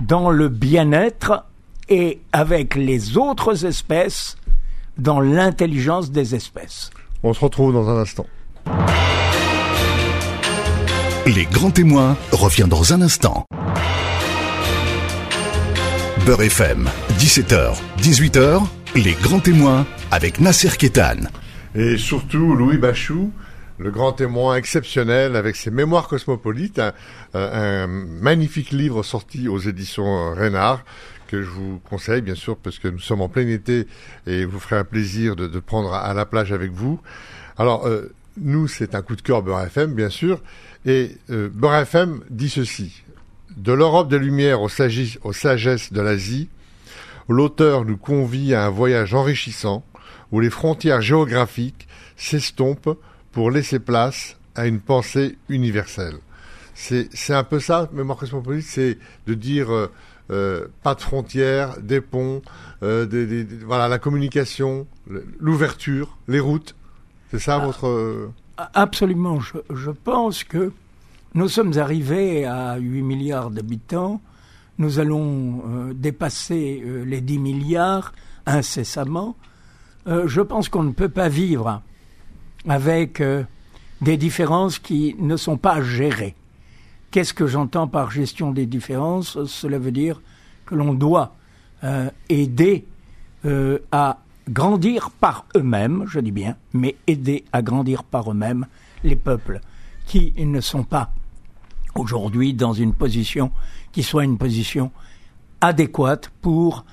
dans 0.00 0.30
le 0.30 0.48
bien-être 0.48 1.44
et 1.88 2.20
avec 2.32 2.74
les 2.74 3.18
autres 3.18 3.66
espèces 3.66 4.36
dans 4.98 5.20
l'intelligence 5.20 6.10
des 6.10 6.34
espèces. 6.34 6.90
On 7.22 7.34
se 7.34 7.40
retrouve 7.40 7.72
dans 7.72 7.88
un 7.88 8.00
instant. 8.00 8.26
Les 11.26 11.44
grands 11.44 11.70
témoins 11.70 12.16
revient 12.32 12.66
dans 12.68 12.92
un 12.92 13.02
instant. 13.02 13.44
Beurre 16.24 16.42
FM, 16.42 16.88
17h, 17.18 17.74
18h, 17.98 18.64
les 18.94 19.14
grands 19.14 19.40
témoins 19.40 19.84
avec 20.12 20.38
Nasser 20.38 20.68
Kétan. 20.78 21.16
Et 21.74 21.96
surtout 21.96 22.54
Louis 22.54 22.76
Bachou, 22.78 23.32
le 23.78 23.90
grand 23.90 24.12
témoin 24.12 24.54
exceptionnel 24.54 25.34
avec 25.34 25.56
ses 25.56 25.72
mémoires 25.72 26.06
cosmopolites, 26.06 26.80
un, 27.34 27.88
magnifique 27.88 28.70
livre 28.70 29.02
sorti 29.02 29.48
aux 29.48 29.58
éditions 29.58 30.32
Renard 30.32 30.84
que 31.26 31.42
je 31.42 31.50
vous 31.50 31.80
conseille 31.90 32.22
bien 32.22 32.36
sûr 32.36 32.56
parce 32.56 32.78
que 32.78 32.86
nous 32.86 33.00
sommes 33.00 33.20
en 33.20 33.28
plein 33.28 33.48
été 33.48 33.88
et 34.28 34.44
vous 34.44 34.60
ferez 34.60 34.76
un 34.76 34.84
plaisir 34.84 35.34
de, 35.34 35.58
prendre 35.58 35.92
à 35.92 36.14
la 36.14 36.24
plage 36.24 36.52
avec 36.52 36.70
vous. 36.70 37.00
Alors 37.58 37.88
euh, 37.88 38.12
nous 38.36 38.68
c'est 38.68 38.94
un 38.94 39.02
coup 39.02 39.16
de 39.16 39.22
cœur 39.22 39.42
Beurre 39.42 39.62
FM 39.62 39.92
bien 39.92 40.10
sûr 40.10 40.40
et 40.86 41.16
euh, 41.30 41.48
Beurre 41.52 41.78
FM 41.78 42.20
dit 42.30 42.48
ceci 42.48 43.02
de 43.56 43.72
l'Europe 43.72 44.08
des 44.08 44.18
Lumières 44.18 44.62
aux, 44.62 44.70
aux 45.24 45.32
sagesses 45.32 45.92
de 45.92 46.00
l'Asie, 46.00 46.48
l'auteur 47.28 47.84
nous 47.84 47.96
convie 47.96 48.54
à 48.54 48.66
un 48.66 48.70
voyage 48.70 49.14
enrichissant 49.14 49.84
où 50.30 50.40
les 50.40 50.50
frontières 50.50 51.02
géographiques 51.02 51.86
s'estompent 52.16 52.98
pour 53.32 53.50
laisser 53.50 53.78
place 53.78 54.36
à 54.54 54.66
une 54.66 54.80
pensée 54.80 55.38
universelle. 55.48 56.16
C'est 56.74 57.34
un 57.34 57.44
peu 57.44 57.60
ça, 57.60 57.88
Mémoire 57.92 58.18
Cosmopolite, 58.18 58.66
c'est 58.66 58.98
de 59.26 59.34
dire 59.34 59.72
euh, 59.72 59.90
euh, 60.30 60.66
pas 60.82 60.94
de 60.94 61.00
frontières, 61.00 61.78
des 61.80 62.00
ponts, 62.00 62.42
euh, 62.82 63.06
des, 63.06 63.44
voilà, 63.44 63.88
la 63.88 63.98
communication, 63.98 64.86
l'ouverture, 65.38 66.16
les 66.28 66.40
routes. 66.40 66.74
C'est 67.30 67.38
ça 67.38 67.60
ah, 67.62 67.66
votre... 67.66 68.30
Absolument. 68.74 69.40
Je, 69.40 69.58
je 69.74 69.90
pense 69.90 70.44
que 70.44 70.72
nous 71.34 71.48
sommes 71.48 71.78
arrivés 71.78 72.44
à 72.44 72.76
8 72.76 73.02
milliards 73.02 73.50
d'habitants. 73.50 74.20
Nous 74.76 74.98
allons 74.98 75.62
euh, 75.66 75.94
dépasser 75.94 76.82
euh, 76.84 77.04
les 77.04 77.22
10 77.22 77.38
milliards 77.38 78.12
incessamment. 78.44 79.34
Euh, 80.06 80.28
je 80.28 80.42
pense 80.42 80.68
qu'on 80.68 80.82
ne 80.82 80.92
peut 80.92 81.08
pas 81.08 81.30
vivre 81.30 81.80
avec 82.68 83.22
des 84.02 84.16
différences 84.16 84.78
qui 84.78 85.16
ne 85.18 85.36
sont 85.36 85.56
pas 85.56 85.80
gérées. 85.80 86.36
Qu'est-ce 87.10 87.32
que 87.32 87.46
j'entends 87.46 87.88
par 87.88 88.10
gestion 88.10 88.52
des 88.52 88.66
différences? 88.66 89.42
Cela 89.46 89.78
veut 89.78 89.90
dire 89.90 90.20
que 90.66 90.74
l'on 90.74 90.94
doit 90.94 91.34
aider 92.28 92.84
à 93.90 94.18
grandir 94.48 95.10
par 95.10 95.44
eux-mêmes, 95.56 96.04
je 96.06 96.20
dis 96.20 96.30
bien, 96.30 96.54
mais 96.72 96.94
aider 97.08 97.44
à 97.52 97.62
grandir 97.62 98.04
par 98.04 98.30
eux-mêmes 98.30 98.66
les 99.02 99.16
peuples 99.16 99.60
qui 100.06 100.32
ne 100.38 100.60
sont 100.60 100.84
pas 100.84 101.12
aujourd'hui 101.94 102.54
dans 102.54 102.72
une 102.72 102.94
position 102.94 103.50
qui 103.92 104.02
soit 104.02 104.24
une 104.24 104.38
position 104.38 104.90
adéquate 105.60 106.30
pour 106.40 106.84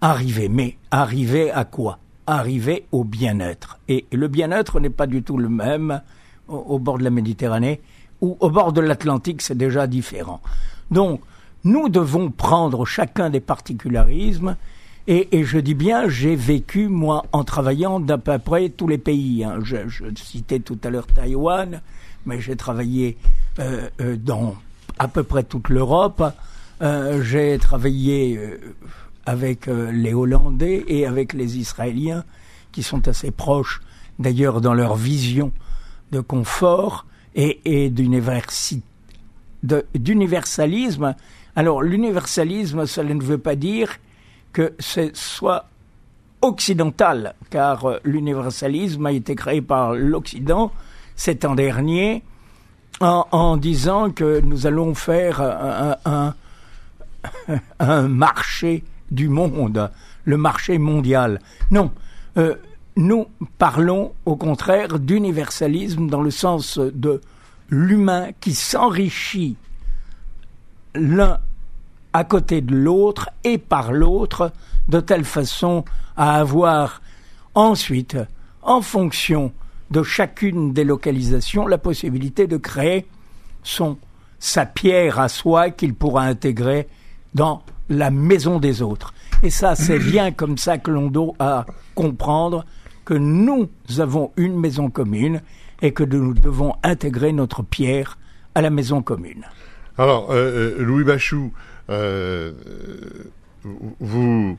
arriver. 0.00 0.48
Mais 0.48 0.76
arriver 0.90 1.50
à 1.50 1.64
quoi? 1.64 1.98
Arriver 2.26 2.86
au 2.92 3.04
bien-être. 3.04 3.78
Et 3.88 4.06
le 4.12 4.28
bien-être 4.28 4.80
n'est 4.80 4.90
pas 4.90 5.06
du 5.06 5.22
tout 5.22 5.38
le 5.38 5.48
même 5.48 6.00
au, 6.48 6.78
bord 6.78 6.98
de 6.98 7.04
la 7.04 7.10
Méditerranée 7.10 7.80
ou 8.20 8.36
au 8.40 8.50
bord 8.50 8.72
de 8.72 8.80
l'Atlantique, 8.80 9.42
c'est 9.42 9.56
déjà 9.56 9.86
différent. 9.86 10.40
Donc, 10.90 11.20
nous 11.64 11.88
devons 11.88 12.30
prendre 12.30 12.84
chacun 12.84 13.30
des 13.30 13.40
particularismes 13.40 14.56
et, 15.10 15.42
je 15.42 15.58
dis 15.58 15.72
bien, 15.72 16.06
j'ai 16.06 16.36
vécu, 16.36 16.88
moi, 16.88 17.24
en 17.32 17.42
travaillant 17.42 17.98
d'à 17.98 18.18
peu 18.18 18.38
près 18.38 18.68
tous 18.68 18.86
les 18.86 18.98
pays. 18.98 19.42
Hein. 19.42 19.60
Je, 19.62 19.78
citais 20.16 20.60
tout 20.60 20.78
à 20.84 20.90
l'heure 20.90 21.06
Taïwan, 21.06 21.80
mais 22.26 22.42
j'ai 22.42 22.56
travaillé 22.56 23.16
dans 23.58 24.56
à 24.98 25.08
peu 25.08 25.22
près 25.22 25.42
toute 25.42 25.68
l'Europe. 25.68 26.22
Euh, 26.80 27.22
j'ai 27.22 27.58
travaillé 27.58 28.38
avec 29.26 29.66
les 29.66 30.14
Hollandais 30.14 30.84
et 30.86 31.06
avec 31.06 31.32
les 31.32 31.58
Israéliens, 31.58 32.24
qui 32.72 32.82
sont 32.82 33.08
assez 33.08 33.30
proches 33.30 33.80
d'ailleurs 34.18 34.60
dans 34.60 34.74
leur 34.74 34.96
vision 34.96 35.52
de 36.12 36.20
confort 36.20 37.06
et, 37.34 37.90
d'universalisme. 37.90 38.82
Alors 41.54 41.82
l'universalisme, 41.82 42.86
cela 42.86 43.14
ne 43.14 43.22
veut 43.22 43.38
pas 43.38 43.54
dire 43.54 43.96
que 44.52 44.74
ce 44.78 45.10
soit 45.12 45.66
occidental, 46.40 47.34
car 47.50 47.98
l'universalisme 48.04 49.06
a 49.06 49.12
été 49.12 49.34
créé 49.34 49.60
par 49.60 49.94
l'Occident 49.94 50.72
cet 51.16 51.44
an 51.44 51.54
dernier 51.54 52.22
en, 53.00 53.56
disant 53.56 54.10
que 54.10 54.40
nous 54.40 54.66
allons 54.66 54.94
faire 54.94 55.40
un, 57.78 58.08
marché 58.08 58.84
du 59.10 59.28
monde, 59.28 59.90
le 60.24 60.36
marché 60.36 60.78
mondial. 60.78 61.40
Non, 61.70 61.90
euh, 62.36 62.54
nous 62.96 63.26
parlons 63.58 64.12
au 64.26 64.36
contraire 64.36 64.98
d'universalisme 64.98 66.08
dans 66.08 66.20
le 66.20 66.30
sens 66.30 66.78
de 66.78 67.20
l'humain 67.70 68.30
qui 68.40 68.54
s'enrichit 68.54 69.56
l'un 70.94 71.38
à 72.12 72.24
côté 72.24 72.60
de 72.60 72.74
l'autre 72.74 73.30
et 73.44 73.58
par 73.58 73.92
l'autre 73.92 74.52
de 74.88 75.00
telle 75.00 75.24
façon 75.24 75.84
à 76.16 76.38
avoir 76.38 77.02
ensuite, 77.54 78.16
en 78.62 78.80
fonction 78.80 79.52
de 79.90 80.02
chacune 80.02 80.72
des 80.72 80.84
localisations 80.84 81.66
la 81.66 81.78
possibilité 81.78 82.46
de 82.46 82.56
créer 82.56 83.06
son, 83.62 83.98
sa 84.38 84.66
pierre 84.66 85.18
à 85.18 85.28
soi 85.28 85.70
qu'il 85.70 85.94
pourra 85.94 86.24
intégrer 86.24 86.88
dans 87.34 87.62
la 87.88 88.10
maison 88.10 88.58
des 88.58 88.82
autres. 88.82 89.14
Et 89.42 89.50
ça, 89.50 89.74
c'est 89.74 89.98
bien 90.10 90.32
comme 90.32 90.58
ça 90.58 90.78
que 90.78 90.90
l'on 90.90 91.08
doit 91.08 91.66
comprendre 91.94 92.64
que 93.04 93.14
nous 93.14 93.68
avons 93.98 94.32
une 94.36 94.58
maison 94.58 94.90
commune 94.90 95.40
et 95.80 95.92
que 95.92 96.04
nous 96.04 96.34
devons 96.34 96.74
intégrer 96.82 97.32
notre 97.32 97.62
pierre 97.62 98.18
à 98.54 98.60
la 98.60 98.70
maison 98.70 99.02
commune. 99.02 99.46
Alors, 99.96 100.30
euh, 100.30 100.76
euh, 100.78 100.84
Louis 100.84 101.04
Bachou, 101.04 101.52
euh, 101.90 102.52
vous 104.00 104.58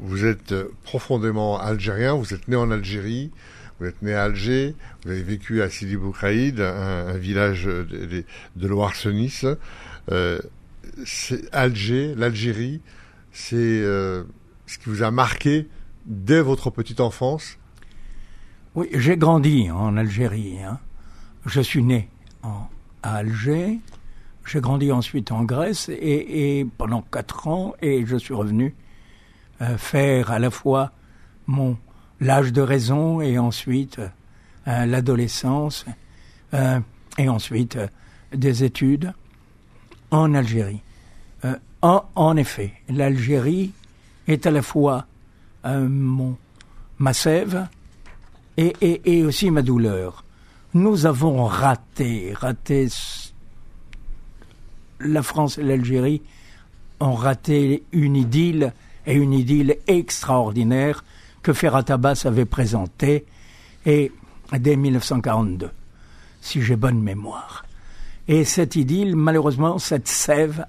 vous 0.00 0.24
êtes 0.24 0.54
profondément 0.82 1.58
algérien, 1.58 2.14
vous 2.14 2.34
êtes 2.34 2.48
né 2.48 2.56
en 2.56 2.70
Algérie, 2.70 3.30
vous 3.78 3.86
êtes 3.86 4.02
né 4.02 4.14
à 4.14 4.24
Alger, 4.24 4.74
vous 5.04 5.10
avez 5.10 5.22
vécu 5.22 5.62
à 5.62 5.70
Sidi 5.70 5.96
Boukraïd, 5.96 6.60
un, 6.60 7.16
village 7.16 7.64
de, 7.64 8.24
de. 8.56 9.58
Euh, 10.10 10.38
Alger, 11.52 12.14
l'Algérie, 12.16 12.80
c'est 13.30 13.56
euh, 13.56 14.24
ce 14.66 14.78
qui 14.78 14.88
vous 14.88 15.02
a 15.02 15.10
marqué 15.10 15.68
dès 16.06 16.40
votre 16.40 16.70
petite 16.70 17.00
enfance? 17.00 17.58
Oui, 18.74 18.88
j'ai 18.92 19.16
grandi 19.16 19.70
en 19.70 19.96
Algérie. 19.96 20.62
Hein. 20.62 20.78
Je 21.46 21.60
suis 21.60 21.82
né 21.82 22.08
à 22.42 23.16
Alger. 23.16 23.78
J'ai 24.46 24.60
grandi 24.60 24.90
ensuite 24.92 25.30
en 25.30 25.44
Grèce 25.44 25.90
et, 25.90 26.66
pendant 26.78 27.02
quatre 27.02 27.48
ans 27.48 27.74
et 27.82 28.06
je 28.06 28.16
suis 28.16 28.32
revenu 28.32 28.74
euh, 29.60 29.76
faire 29.76 30.30
à 30.30 30.38
la 30.38 30.50
fois 30.50 30.92
mon 31.46 31.76
l'âge 32.20 32.52
de 32.52 32.60
raison 32.60 33.20
et 33.20 33.38
ensuite 33.38 34.00
euh, 34.66 34.86
l'adolescence 34.86 35.84
euh, 36.54 36.80
et 37.18 37.28
ensuite 37.28 37.78
des 38.32 38.64
études 38.64 39.12
en 40.10 40.34
Algérie. 40.34 40.82
En, 41.80 42.36
effet, 42.36 42.72
l'Algérie 42.88 43.70
est 44.26 44.46
à 44.46 44.50
la 44.50 44.62
fois 44.62 45.06
mon, 45.64 46.36
ma 46.98 47.12
sève 47.12 47.68
et, 48.56 49.24
aussi 49.24 49.50
ma 49.50 49.62
douleur. 49.62 50.24
Nous 50.74 51.06
avons 51.06 51.44
raté, 51.44 52.32
raté 52.34 52.88
la 55.00 55.22
France 55.22 55.58
et 55.58 55.62
l'Algérie 55.62 56.22
ont 57.00 57.14
raté 57.14 57.84
une 57.92 58.16
idylle 58.16 58.72
et 59.06 59.14
une 59.14 59.32
idylle 59.32 59.76
extraordinaire 59.86 61.04
que 61.42 61.52
Ferrat 61.52 61.84
Abbas 61.88 62.22
avait 62.24 62.44
présentée 62.44 63.24
et 63.86 64.12
dès 64.58 64.76
1942, 64.76 65.70
si 66.40 66.62
j'ai 66.62 66.76
bonne 66.76 67.00
mémoire. 67.00 67.64
Et 68.26 68.44
cette 68.44 68.76
idylle, 68.76 69.16
malheureusement, 69.16 69.78
cette 69.78 70.08
sève 70.08 70.66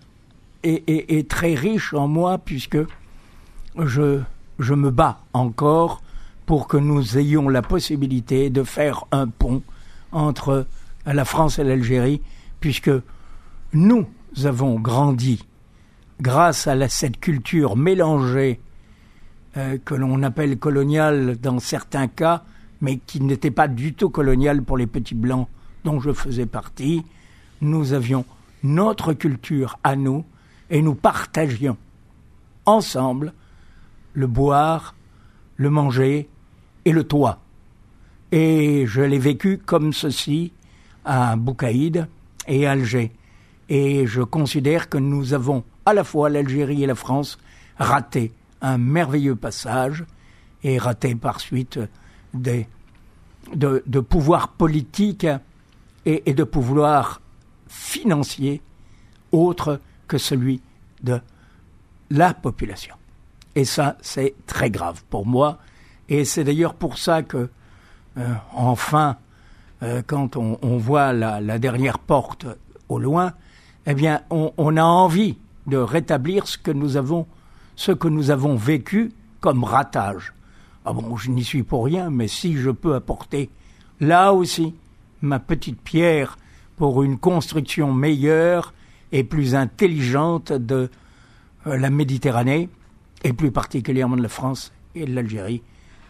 est, 0.63 1.29
très 1.29 1.53
riche 1.55 1.93
en 1.93 2.07
moi 2.07 2.37
puisque 2.37 2.77
je 3.75 4.23
me 4.73 4.91
bats 4.91 5.21
encore 5.33 6.01
pour 6.45 6.67
que 6.67 6.77
nous 6.77 7.17
ayons 7.17 7.47
la 7.47 7.61
possibilité 7.61 8.49
de 8.49 8.63
faire 8.63 9.05
un 9.11 9.27
pont 9.27 9.61
entre 10.11 10.65
la 11.05 11.25
France 11.25 11.59
et 11.59 11.63
l'Algérie, 11.63 12.21
puisque 12.59 12.91
nous 13.73 14.07
avons 14.43 14.79
grandi 14.79 15.45
grâce 16.21 16.67
à 16.67 16.89
cette 16.89 17.19
culture 17.19 17.75
mélangée 17.75 18.59
euh, 19.57 19.77
que 19.83 19.95
l'on 19.95 20.21
appelle 20.21 20.59
coloniale 20.59 21.37
dans 21.37 21.59
certains 21.59 22.07
cas, 22.07 22.43
mais 22.81 22.97
qui 22.97 23.19
n'était 23.19 23.51
pas 23.51 23.67
du 23.67 23.93
tout 23.93 24.09
coloniale 24.09 24.61
pour 24.61 24.77
les 24.77 24.85
petits 24.85 25.15
blancs 25.15 25.47
dont 25.83 25.99
je 25.99 26.13
faisais 26.13 26.45
partie. 26.45 27.03
Nous 27.61 27.93
avions 27.93 28.25
notre 28.63 29.13
culture 29.13 29.79
à 29.83 29.95
nous 29.95 30.23
et 30.69 30.81
nous 30.81 30.93
partagions 30.93 31.77
ensemble 32.65 33.33
le 34.13 34.27
boire, 34.27 34.95
le 35.57 35.69
manger 35.69 36.29
et 36.85 36.91
le 36.91 37.03
toit. 37.03 37.39
Et 38.31 38.85
je 38.85 39.01
l'ai 39.01 39.17
vécu 39.17 39.57
comme 39.57 39.93
ceci 39.93 40.53
à 41.05 41.35
Boucaïd 41.35 42.07
et 42.47 42.67
à 42.67 42.71
Alger. 42.71 43.11
Et 43.67 44.05
je 44.05 44.21
considère 44.21 44.89
que 44.89 44.97
nous 44.97 45.33
avons, 45.33 45.63
à 45.85 45.93
la 45.93 46.03
fois 46.03 46.29
l'Algérie 46.29 46.83
et 46.83 46.87
la 46.87 46.95
France, 46.95 47.39
raté 47.79 48.31
un 48.61 48.77
merveilleux 48.77 49.35
passage 49.35 50.05
et 50.63 50.77
raté 50.77 51.15
par 51.15 51.39
suite 51.39 51.79
de, 52.33 52.65
de 53.53 53.99
pouvoir 53.99 54.49
politique 54.49 55.25
et, 56.05 56.33
de 56.33 56.43
pouvoir 56.43 57.21
financier 57.67 58.61
autre 59.31 59.79
que 60.07 60.17
celui 60.17 60.61
de 61.03 61.19
la 62.09 62.33
population. 62.33 62.95
Et 63.55 63.65
ça, 63.65 63.97
c'est 64.01 64.35
très 64.47 64.69
grave 64.69 65.03
pour 65.09 65.25
moi. 65.25 65.59
Et 66.07 66.25
c'est 66.25 66.43
d'ailleurs 66.43 66.73
pour 66.73 66.97
ça 66.97 67.21
que, 67.23 67.49
euh, 68.17 68.33
enfin, 68.53 69.17
euh, 69.83 70.01
quand 70.05 70.35
on, 70.35 70.77
voit 70.77 71.13
la, 71.13 71.59
dernière 71.59 71.99
porte 71.99 72.47
au 72.89 72.99
loin, 72.99 73.33
eh 73.85 73.93
bien, 73.93 74.21
on, 74.29 74.77
a 74.77 74.83
envie 74.83 75.37
de 75.67 75.77
rétablir 75.77 76.47
ce 76.47 76.57
que 76.57 76.71
nous 76.71 76.97
avons, 76.97 77.27
ce 77.79 77.93
que 77.93 78.09
nous 78.09 78.29
avons 78.29 78.57
vécu 78.57 79.13
comme 79.39 79.63
ratage. 79.63 80.33
Ah 80.83 80.91
bon, 80.91 81.15
je 81.15 81.31
n'y 81.31 81.45
suis 81.45 81.63
pour 81.63 81.85
rien, 81.85 82.09
mais 82.09 82.27
si 82.27 82.57
je 82.57 82.71
peux 82.71 82.93
apporter 82.93 83.49
là 84.01 84.33
aussi 84.33 84.75
ma 85.21 85.39
petite 85.39 85.79
pierre 85.81 86.37
pour 86.75 87.03
une 87.03 87.17
construction 87.17 87.93
meilleure 87.93 88.73
et 89.13 89.23
plus 89.23 89.55
intelligente 89.55 90.51
de 90.51 90.91
euh, 91.67 91.77
la 91.77 91.89
Méditerranée, 91.89 92.67
et 93.23 93.31
plus 93.31 93.51
particulièrement 93.51 94.17
de 94.17 94.23
la 94.23 94.29
France 94.29 94.73
et 94.93 95.05
de 95.05 95.15
l'Algérie, 95.15 95.61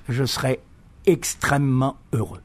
je 0.07 0.25
serais 0.25 0.61
extrêmement 1.05 1.97
heureux. 2.13 2.41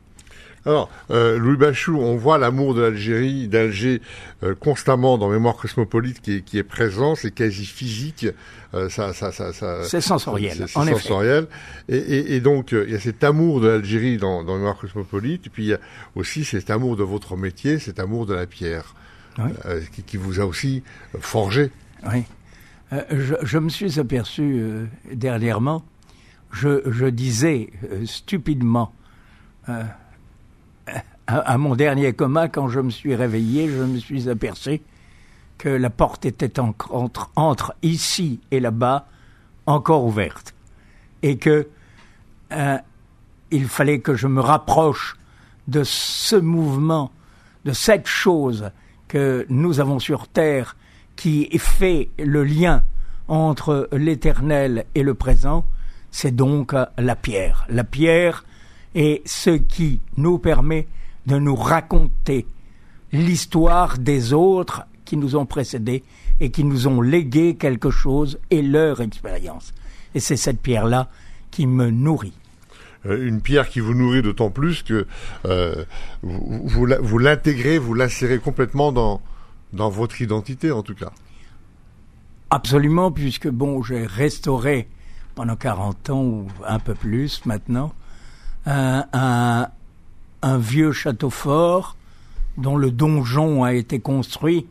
Alors, 0.66 0.90
euh, 1.10 1.38
Louis 1.38 1.56
Bachou, 1.56 1.98
on 1.98 2.16
voit 2.16 2.38
l'amour 2.38 2.74
de 2.74 2.80
l'Algérie, 2.80 3.48
d'Alger, 3.48 4.00
euh, 4.42 4.54
constamment 4.54 5.18
dans 5.18 5.28
Mémoire 5.28 5.56
cosmopolite 5.56 6.20
qui 6.20 6.36
est, 6.36 6.40
qui 6.40 6.58
est 6.58 6.62
présent, 6.62 7.14
c'est 7.14 7.32
quasi 7.32 7.66
physique. 7.66 8.26
Euh, 8.72 8.88
ça, 8.88 9.12
ça, 9.12 9.30
ça, 9.30 9.52
ça 9.52 9.84
c'est 9.84 10.00
sensoriel, 10.00 10.56
c'est, 10.56 10.68
sensoriel. 10.68 11.46
Et, 11.88 11.96
et, 11.96 12.34
et, 12.34 12.40
donc, 12.40 12.72
euh, 12.72 12.84
il 12.86 12.92
y 12.92 12.96
a 12.96 13.00
cet 13.00 13.22
amour 13.24 13.60
de 13.60 13.68
l'Algérie 13.68 14.16
dans, 14.16 14.42
dans 14.42 14.54
Mémoire 14.56 14.78
cosmopolite, 14.78 15.46
et 15.46 15.50
puis 15.50 15.64
il 15.64 15.68
y 15.68 15.74
a 15.74 15.80
aussi 16.14 16.44
cet 16.44 16.70
amour 16.70 16.96
de 16.96 17.02
votre 17.02 17.36
métier, 17.36 17.78
cet 17.78 18.00
amour 18.00 18.24
de 18.24 18.34
la 18.34 18.46
pierre, 18.46 18.94
oui. 19.38 19.50
euh, 19.66 19.80
qui, 19.92 20.02
qui, 20.02 20.16
vous 20.16 20.40
a 20.40 20.44
aussi 20.44 20.82
forgé. 21.20 21.70
Oui. 22.10 22.24
Euh, 22.92 23.02
je, 23.10 23.34
je, 23.42 23.58
me 23.58 23.68
suis 23.68 23.98
aperçu 23.98 24.42
euh, 24.42 24.86
dernièrement, 25.12 25.84
je, 26.52 26.82
je 26.90 27.06
disais 27.06 27.70
euh, 27.90 28.04
stupidement 28.06 28.92
à, 31.26 31.58
mon 31.58 31.74
dernier 31.74 32.12
coma, 32.12 32.48
quand 32.48 32.68
je 32.68 32.80
me 32.80 32.90
suis 32.90 33.14
réveillé, 33.14 33.68
je 33.68 33.82
me 33.82 33.98
suis 33.98 34.28
aperçu 34.28 34.80
que 35.58 35.68
la 35.68 35.90
porte 35.90 36.24
était 36.24 36.60
en, 36.60 36.74
entre, 36.90 37.30
entre, 37.36 37.74
ici 37.82 38.40
et 38.50 38.60
là-bas 38.60 39.06
encore 39.66 40.04
ouverte. 40.04 40.54
Et 41.22 41.38
que 41.38 41.68
il 43.50 43.66
fallait 43.66 44.00
que 44.00 44.14
je 44.14 44.26
me 44.26 44.40
rapproche 44.40 45.16
de 45.68 45.82
ce 45.84 46.36
mouvement, 46.36 47.10
de 47.64 47.72
cette 47.72 48.06
chose 48.06 48.70
que 49.08 49.46
nous 49.48 49.80
avons 49.80 49.98
sur 49.98 50.28
Terre 50.28 50.76
qui 51.16 51.48
fait 51.58 52.10
le 52.18 52.44
lien 52.44 52.84
entre 53.28 53.88
l'éternel 53.92 54.84
et 54.94 55.02
le 55.02 55.14
présent, 55.14 55.66
c'est 56.10 56.34
donc 56.34 56.74
la 56.98 57.16
pierre. 57.16 57.64
La 57.68 57.84
pierre 57.84 58.44
est 58.94 59.26
ce 59.26 59.50
qui 59.50 60.00
nous 60.16 60.38
permet 60.38 60.86
de 61.26 61.38
nous 61.38 61.56
raconter 61.56 62.46
l'histoire 63.12 63.98
des 63.98 64.32
autres 64.32 64.84
qui 65.04 65.16
nous 65.16 65.36
ont 65.36 65.46
précédés 65.46 66.02
et 66.40 66.50
qui 66.50 66.64
nous 66.64 66.88
ont 66.88 67.00
légué 67.00 67.56
quelque 67.56 67.90
chose 67.90 68.38
et 68.50 68.62
leur 68.62 69.00
expérience. 69.00 69.72
Et 70.14 70.20
c'est 70.20 70.36
cette 70.36 70.60
pierre-là 70.60 71.08
qui 71.50 71.66
me 71.66 71.90
nourrit 71.90 72.34
euh, 73.06 73.28
une 73.28 73.42
pierre 73.42 73.68
qui 73.68 73.80
vous 73.80 73.94
nourrit 73.94 74.22
d'autant 74.22 74.50
plus 74.50 74.82
que 74.82 75.06
euh, 75.44 75.84
vous, 76.22 76.62
vous, 76.64 76.86
vous 77.00 77.18
l'intégrez, 77.18 77.76
vous 77.76 77.92
l'insérez 77.92 78.38
complètement 78.38 78.92
dans, 78.92 79.20
dans 79.74 79.90
votre 79.90 80.22
identité 80.22 80.72
en 80.72 80.82
tout 80.82 80.94
cas. 80.94 81.12
Absolument, 82.50 83.10
puisque 83.10 83.48
bon, 83.48 83.82
j'ai 83.82 84.06
restauré 84.06 84.88
pendant 85.34 85.56
40 85.56 86.10
ans 86.10 86.22
ou 86.22 86.46
un 86.66 86.78
peu 86.78 86.94
plus 86.94 87.44
maintenant 87.46 87.92
un, 88.66 89.04
un, 89.12 89.68
un 90.44 90.58
vieux 90.58 90.92
château 90.92 91.30
fort 91.30 91.96
dont 92.56 92.76
le 92.76 92.90
donjon 92.90 93.64
a 93.64 93.72
été 93.72 93.98
construit 93.98 94.66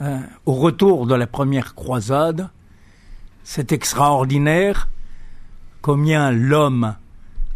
euh, 0.00 0.18
au 0.46 0.54
retour 0.54 1.06
de 1.06 1.14
la 1.14 1.26
première 1.26 1.74
croisade. 1.74 2.48
C'est 3.44 3.72
extraordinaire 3.72 4.88
combien 5.82 6.32
l'homme 6.32 6.96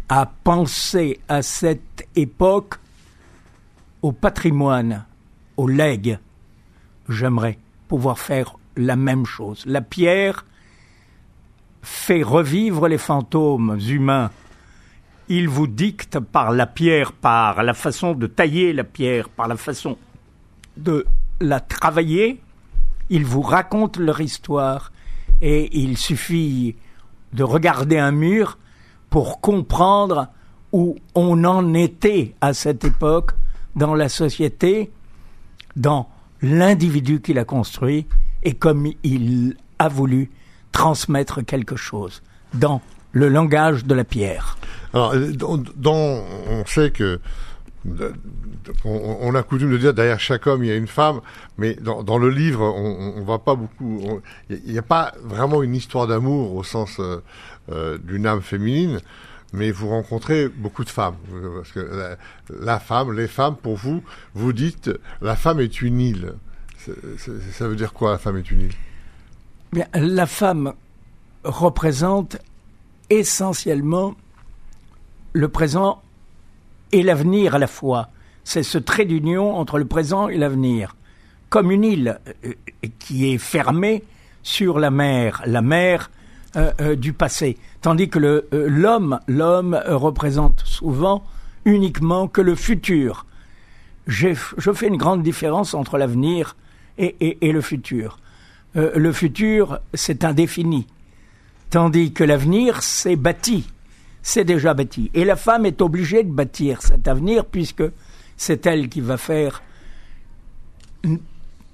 a 0.07 0.25
pensé 0.25 1.19
à 1.27 1.41
cette 1.41 2.07
époque 2.15 2.75
au 4.01 4.11
patrimoine, 4.11 5.05
au 5.57 5.67
legs 5.67 6.19
j'aimerais 7.09 7.57
pouvoir 7.87 8.19
faire 8.19 8.55
la 8.77 8.95
même 8.95 9.25
chose. 9.25 9.63
La 9.65 9.81
pierre 9.81 10.45
fait 11.81 12.23
revivre 12.23 12.87
les 12.87 12.97
fantômes 12.97 13.79
humains. 13.87 14.31
Il 15.29 15.47
vous 15.47 15.67
dicte 15.67 16.19
par 16.19 16.51
la 16.51 16.67
pierre, 16.67 17.13
par 17.13 17.63
la 17.63 17.73
façon 17.73 18.13
de 18.13 18.27
tailler 18.27 18.73
la 18.73 18.83
pierre, 18.83 19.29
par 19.29 19.47
la 19.47 19.55
façon 19.55 19.97
de 20.77 21.05
la 21.39 21.59
travailler, 21.59 22.41
ils 23.09 23.25
vous 23.25 23.41
racontent 23.41 23.99
leur 23.99 24.21
histoire 24.21 24.91
et 25.41 25.69
il 25.77 25.97
suffit 25.97 26.75
de 27.33 27.43
regarder 27.43 27.97
un 27.97 28.11
mur 28.11 28.57
pour 29.09 29.41
comprendre 29.41 30.27
où 30.71 30.97
on 31.15 31.43
en 31.43 31.73
était 31.73 32.35
à 32.39 32.53
cette 32.53 32.85
époque 32.85 33.31
dans 33.75 33.95
la 33.95 34.07
société, 34.07 34.91
dans 35.75 36.09
l'individu 36.41 37.21
qu'il 37.21 37.39
a 37.39 37.45
construit 37.45 38.07
et 38.43 38.53
comme 38.53 38.87
il 39.03 39.57
a 39.79 39.89
voulu 39.89 40.31
transmettre 40.71 41.43
quelque 41.45 41.75
chose 41.75 42.21
dans 42.53 42.81
le 43.11 43.27
langage 43.27 43.85
de 43.85 43.93
la 43.93 44.03
pierre. 44.03 44.57
Alors, 44.93 45.15
dans, 45.15 46.23
on 46.49 46.65
sait 46.65 46.91
que 46.91 47.19
on, 48.85 49.33
a 49.33 49.43
coutume 49.43 49.71
de 49.71 49.77
dire 49.77 49.93
derrière 49.93 50.19
chaque 50.19 50.45
homme 50.45 50.63
il 50.63 50.67
y 50.67 50.71
a 50.71 50.75
une 50.75 50.87
femme, 50.87 51.21
mais 51.57 51.73
dans, 51.75 52.17
le 52.17 52.29
livre 52.29 52.61
on, 52.63 53.13
on 53.17 53.23
va 53.23 53.39
pas 53.39 53.55
beaucoup. 53.55 54.21
Il 54.49 54.71
n'y 54.71 54.77
a 54.77 54.83
pas 54.83 55.13
vraiment 55.23 55.63
une 55.63 55.75
histoire 55.75 56.07
d'amour 56.07 56.55
au 56.55 56.63
sens 56.63 56.99
euh, 56.99 57.23
euh, 57.71 57.97
d'une 57.97 58.27
âme 58.27 58.41
féminine, 58.41 58.99
mais 59.53 59.71
vous 59.71 59.89
rencontrez 59.89 60.47
beaucoup 60.47 60.83
de 60.83 60.89
femmes 60.89 61.15
parce 61.55 61.71
que 61.71 62.17
la, 62.49 62.79
femme, 62.79 63.13
les 63.13 63.27
femmes, 63.27 63.55
pour 63.55 63.75
vous, 63.75 64.03
vous 64.33 64.53
dites 64.53 64.91
la 65.21 65.35
femme 65.35 65.59
est 65.59 65.81
une 65.81 65.99
île. 65.99 66.33
ça 66.77 67.67
veut 67.67 67.75
dire 67.75 67.93
quoi 67.93 68.11
la 68.11 68.17
femme 68.17 68.37
est 68.37 68.51
une 68.51 68.61
île? 68.61 68.75
Bien, 69.73 69.87
la 69.93 70.27
femme 70.27 70.73
représente 71.43 72.37
essentiellement 73.09 74.15
le 75.33 75.47
présent 75.47 76.01
et 76.91 77.03
l'avenir 77.03 77.55
à 77.55 77.59
la 77.59 77.67
fois. 77.67 78.09
C'est 78.43 78.63
ce 78.63 78.77
trait 78.77 79.05
d'union 79.05 79.55
entre 79.55 79.77
le 79.77 79.85
présent 79.85 80.27
et 80.27 80.37
l'avenir, 80.37 80.95
comme 81.49 81.71
une 81.71 81.83
île 81.83 82.19
euh, 82.45 82.53
qui 82.99 83.31
est 83.31 83.37
fermée 83.37 84.03
sur 84.43 84.79
la 84.79 84.91
mer, 84.91 85.41
la 85.45 85.61
mer 85.61 86.09
euh, 86.55 86.71
euh, 86.81 86.95
du 86.95 87.13
passé, 87.13 87.57
tandis 87.81 88.09
que 88.09 88.43
l'homme, 88.51 89.19
l'homme 89.27 89.79
représente 89.87 90.61
souvent 90.65 91.23
uniquement 91.65 92.27
que 92.27 92.41
le 92.41 92.55
futur. 92.55 93.25
Je 94.07 94.33
fais 94.33 94.87
une 94.87 94.97
grande 94.97 95.21
différence 95.21 95.73
entre 95.73 95.97
l'avenir 95.97 96.55
et, 96.97 97.37
le 97.41 97.61
futur. 97.61 98.19
le 98.75 99.11
futur, 99.11 99.79
c'est 99.93 100.25
indéfini, 100.25 100.87
tandis 101.69 102.11
que 102.11 102.23
l'avenir, 102.23 102.81
c'est 102.81 103.15
bâti 103.15 103.67
c'est 104.21 104.43
déjà 104.43 104.73
bâti. 104.73 105.09
Et 105.13 105.25
la 105.25 105.35
femme 105.35 105.65
est 105.65 105.81
obligée 105.81 106.23
de 106.23 106.31
bâtir 106.31 106.81
cet 106.81 107.07
avenir 107.07 107.45
puisque 107.45 107.83
c'est 108.37 108.65
elle 108.65 108.89
qui 108.89 109.01
va 109.01 109.17
faire 109.17 109.61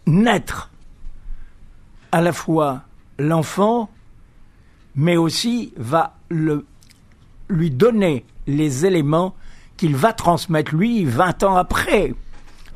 naître 0.05 0.71
à 2.11 2.21
la 2.21 2.31
fois 2.31 2.83
l'enfant, 3.19 3.89
mais 4.95 5.17
aussi 5.17 5.73
va 5.77 6.15
lui 6.29 7.71
donner 7.71 8.25
les 8.47 8.85
éléments 8.85 9.35
qu'il 9.75 9.95
va 9.95 10.13
transmettre 10.13 10.73
lui 10.75 11.05
20 11.05 11.43
ans 11.43 11.55
après. 11.55 12.13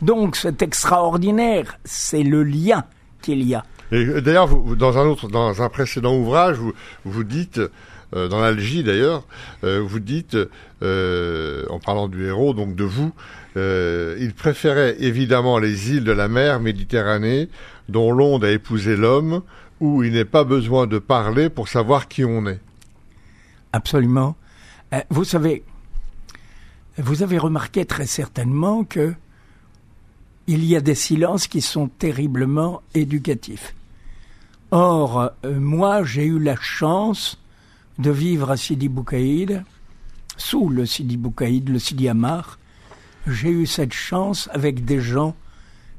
Donc 0.01 0.35
c'est 0.35 0.61
extraordinaire, 0.61 1.79
c'est 1.83 2.23
le 2.23 2.43
lien 2.43 2.83
qu'il 3.21 3.43
y 3.43 3.53
a. 3.53 3.63
Et 3.91 4.21
d'ailleurs, 4.21 4.47
dans 4.75 4.97
un 4.97 5.05
autre, 5.05 5.27
dans 5.27 5.61
un 5.61 5.69
précédent 5.69 6.15
ouvrage, 6.15 6.57
vous, 7.03 7.23
dites 7.23 7.57
euh, 7.57 7.69
dans 8.13 8.39
l'Algie 8.39 8.83
d'ailleurs, 8.83 9.25
euh, 9.63 9.81
vous 9.81 9.99
dites, 9.99 10.37
euh, 10.83 11.65
en 11.69 11.79
parlant 11.79 12.07
du 12.07 12.25
héros, 12.25 12.53
donc 12.53 12.75
de 12.75 12.83
vous, 12.83 13.13
il 13.55 14.33
préférait 14.35 14.95
évidemment 14.99 15.59
les 15.59 15.91
îles 15.91 16.03
de 16.03 16.11
la 16.11 16.27
mer 16.27 16.59
Méditerranée, 16.59 17.49
dont 17.89 18.11
l'onde 18.11 18.43
a 18.45 18.51
épousé 18.51 18.95
l'homme, 18.95 19.41
où 19.79 20.03
il 20.03 20.13
n'est 20.13 20.25
pas 20.25 20.43
besoin 20.43 20.87
de 20.87 20.99
parler 20.99 21.49
pour 21.49 21.67
savoir 21.67 22.07
qui 22.07 22.23
on 22.23 22.45
est. 22.47 22.59
Absolument. 23.73 24.35
vous 25.09 25.23
savez, 25.23 25.63
vous 26.97 27.23
avez 27.23 27.37
remarqué 27.37 27.85
très 27.85 28.05
certainement 28.05 28.83
que 28.83 29.13
il 30.47 30.65
y 30.65 30.75
a 30.75 30.81
des 30.81 30.95
silences 30.95 31.47
qui 31.47 31.61
sont 31.61 31.87
terriblement 31.87 32.81
éducatifs. 32.93 33.73
Or, 34.71 35.31
moi, 35.43 36.03
j'ai 36.03 36.25
eu 36.25 36.39
la 36.39 36.55
chance 36.55 37.40
de 38.01 38.11
vivre 38.11 38.49
à 38.49 38.57
Sidi 38.57 38.89
Boukaïd, 38.89 39.63
sous 40.35 40.69
le 40.69 40.85
Sidi 40.87 41.17
Boukaïd, 41.17 41.69
le 41.69 41.77
Sidi 41.77 42.09
Amar, 42.09 42.57
j'ai 43.27 43.49
eu 43.49 43.67
cette 43.67 43.93
chance 43.93 44.49
avec 44.53 44.83
des 44.85 44.99
gens 44.99 45.35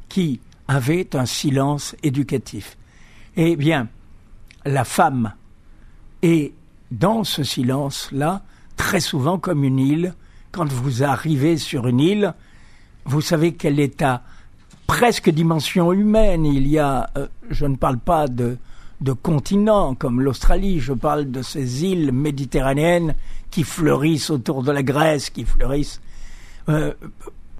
qui 0.09 0.41
avaient 0.67 1.15
un 1.15 1.27
silence 1.27 1.95
éducatif. 2.03 2.77
Eh 3.37 3.55
bien, 3.55 3.88
la 4.65 4.85
femme 4.85 5.33
est 6.23 6.53
dans 6.91 7.23
ce 7.23 7.45
silence-là 7.45 8.43
très 8.77 9.01
souvent 9.01 9.38
comme 9.38 9.62
une 9.62 9.79
île. 9.79 10.15
Quand 10.51 10.71
vous 10.71 11.05
arrivez 11.05 11.57
sur 11.57 11.87
une 11.87 12.01
île, 12.01 12.35
vous 13.05 13.21
savez 13.21 13.55
qu'elle 13.55 13.79
est 13.79 14.03
à 14.03 14.23
presque 14.88 15.31
dimension 15.31 15.93
humaine. 15.93 16.45
Il 16.45 16.67
y 16.67 16.79
a, 16.81 17.11
euh, 17.17 17.29
je 17.51 17.65
ne 17.65 17.77
parle 17.77 17.99
pas 17.99 18.27
de 18.27 18.59
de 19.03 19.12
continents 19.12 19.95
comme 19.95 20.21
l'Australie, 20.21 20.81
je 20.81 20.93
parle 20.93 21.31
de 21.31 21.43
ces 21.43 21.85
îles 21.85 22.12
méditerranéennes 22.12 23.15
qui 23.51 23.65
fleurissent 23.65 24.31
autour 24.31 24.62
de 24.62 24.71
la 24.71 24.83
Grèce, 24.83 25.29
qui 25.29 25.45
fleurissent. 25.45 26.01
Euh, 26.69 26.95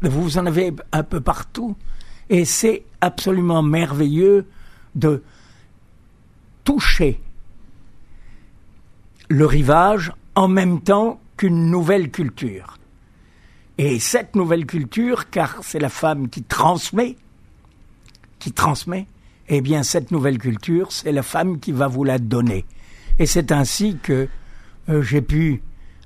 vous 0.03 0.39
en 0.39 0.47
avez 0.47 0.73
un 0.93 1.03
peu 1.03 1.21
partout. 1.21 1.77
Et 2.31 2.45
c'est 2.45 2.85
absolument 3.01 3.63
merveilleux 3.63 4.47
de 4.95 5.23
toucher 6.65 7.21
le 9.29 9.47
rivage 9.47 10.13
en 10.35 10.49
même 10.49 10.81
temps 10.81 11.21
qu'une 11.37 11.71
nouvelle 11.71 12.11
culture. 12.11 12.79
Et 13.79 13.99
cette 13.99 14.37
nouvelle 14.37 14.67
culture, 14.67 15.31
car 15.31 15.59
c'est 15.63 15.79
la 15.81 15.89
femme 15.89 16.29
qui 16.29 16.43
transmet, 16.43 17.17
qui 18.39 18.53
transmet, 18.53 19.07
eh 19.55 19.61
bien 19.61 19.83
cette 19.83 20.11
nouvelle 20.11 20.39
culture, 20.39 20.93
c'est 20.93 21.13
la 21.13 21.23
femme 21.23 21.61
qui 21.61 21.73
va 21.73 21.87
vous 21.87 22.05
la 22.05 22.19
donner. 22.19 22.65
Et 23.19 23.27
c'est 23.27 23.53
ainsi 23.53 23.99
que 24.03 24.27
euh, 24.89 25.03
j'ai 25.03 25.21
pu 25.21 25.63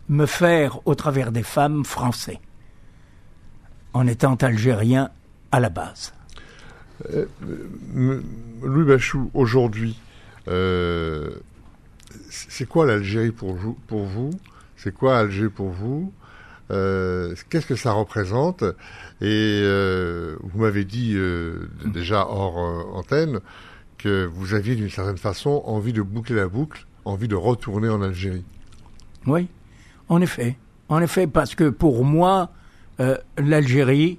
me 0.09 0.27
faire 0.27 0.81
au 0.85 0.97
travers 0.97 1.31
des 1.31 1.45
femmes 1.45 1.85
français, 1.85 2.41
en 3.93 4.09
étant 4.09 4.35
algérien 4.35 5.11
à 5.53 5.61
la 5.61 5.69
base. 5.69 6.13
Euh, 7.13 7.27
Louis 8.63 8.85
Bachou, 8.85 9.31
aujourd'hui, 9.33 9.97
euh, 10.49 11.31
c'est 12.29 12.69
quoi 12.69 12.85
l'Algérie 12.85 13.31
pour 13.31 13.55
vous? 13.55 14.31
C'est 14.77 14.93
quoi 14.93 15.19
Alger 15.19 15.49
pour 15.49 15.71
vous? 15.71 16.13
Qu'est-ce 16.69 17.67
que 17.67 17.77
ça 17.77 17.93
représente 17.93 18.65
et 19.21 19.61
euh, 19.63 20.37
vous 20.43 20.61
m'avez 20.61 20.85
dit 20.85 21.15
euh, 21.15 21.71
déjà 21.87 22.27
hors 22.29 22.59
euh, 22.59 22.83
antenne 22.93 23.41
que 23.97 24.27
vous 24.27 24.53
aviez 24.53 24.75
d'une 24.75 24.91
certaine 24.91 25.17
façon 25.17 25.63
envie 25.65 25.95
de 25.95 26.03
boucler 26.03 26.37
la 26.37 26.49
boucle, 26.49 26.87
envie 27.07 27.29
de 27.29 27.35
retourner 27.35 27.89
en 27.89 28.03
Algérie. 28.03 28.45
Oui, 29.27 29.49
en 30.11 30.21
effet. 30.21 30.59
En 30.91 31.01
effet, 31.01 31.27
parce 31.27 31.55
que 31.55 31.71
pour 31.71 32.05
moi, 32.05 32.51
l'Algérie 33.39 34.19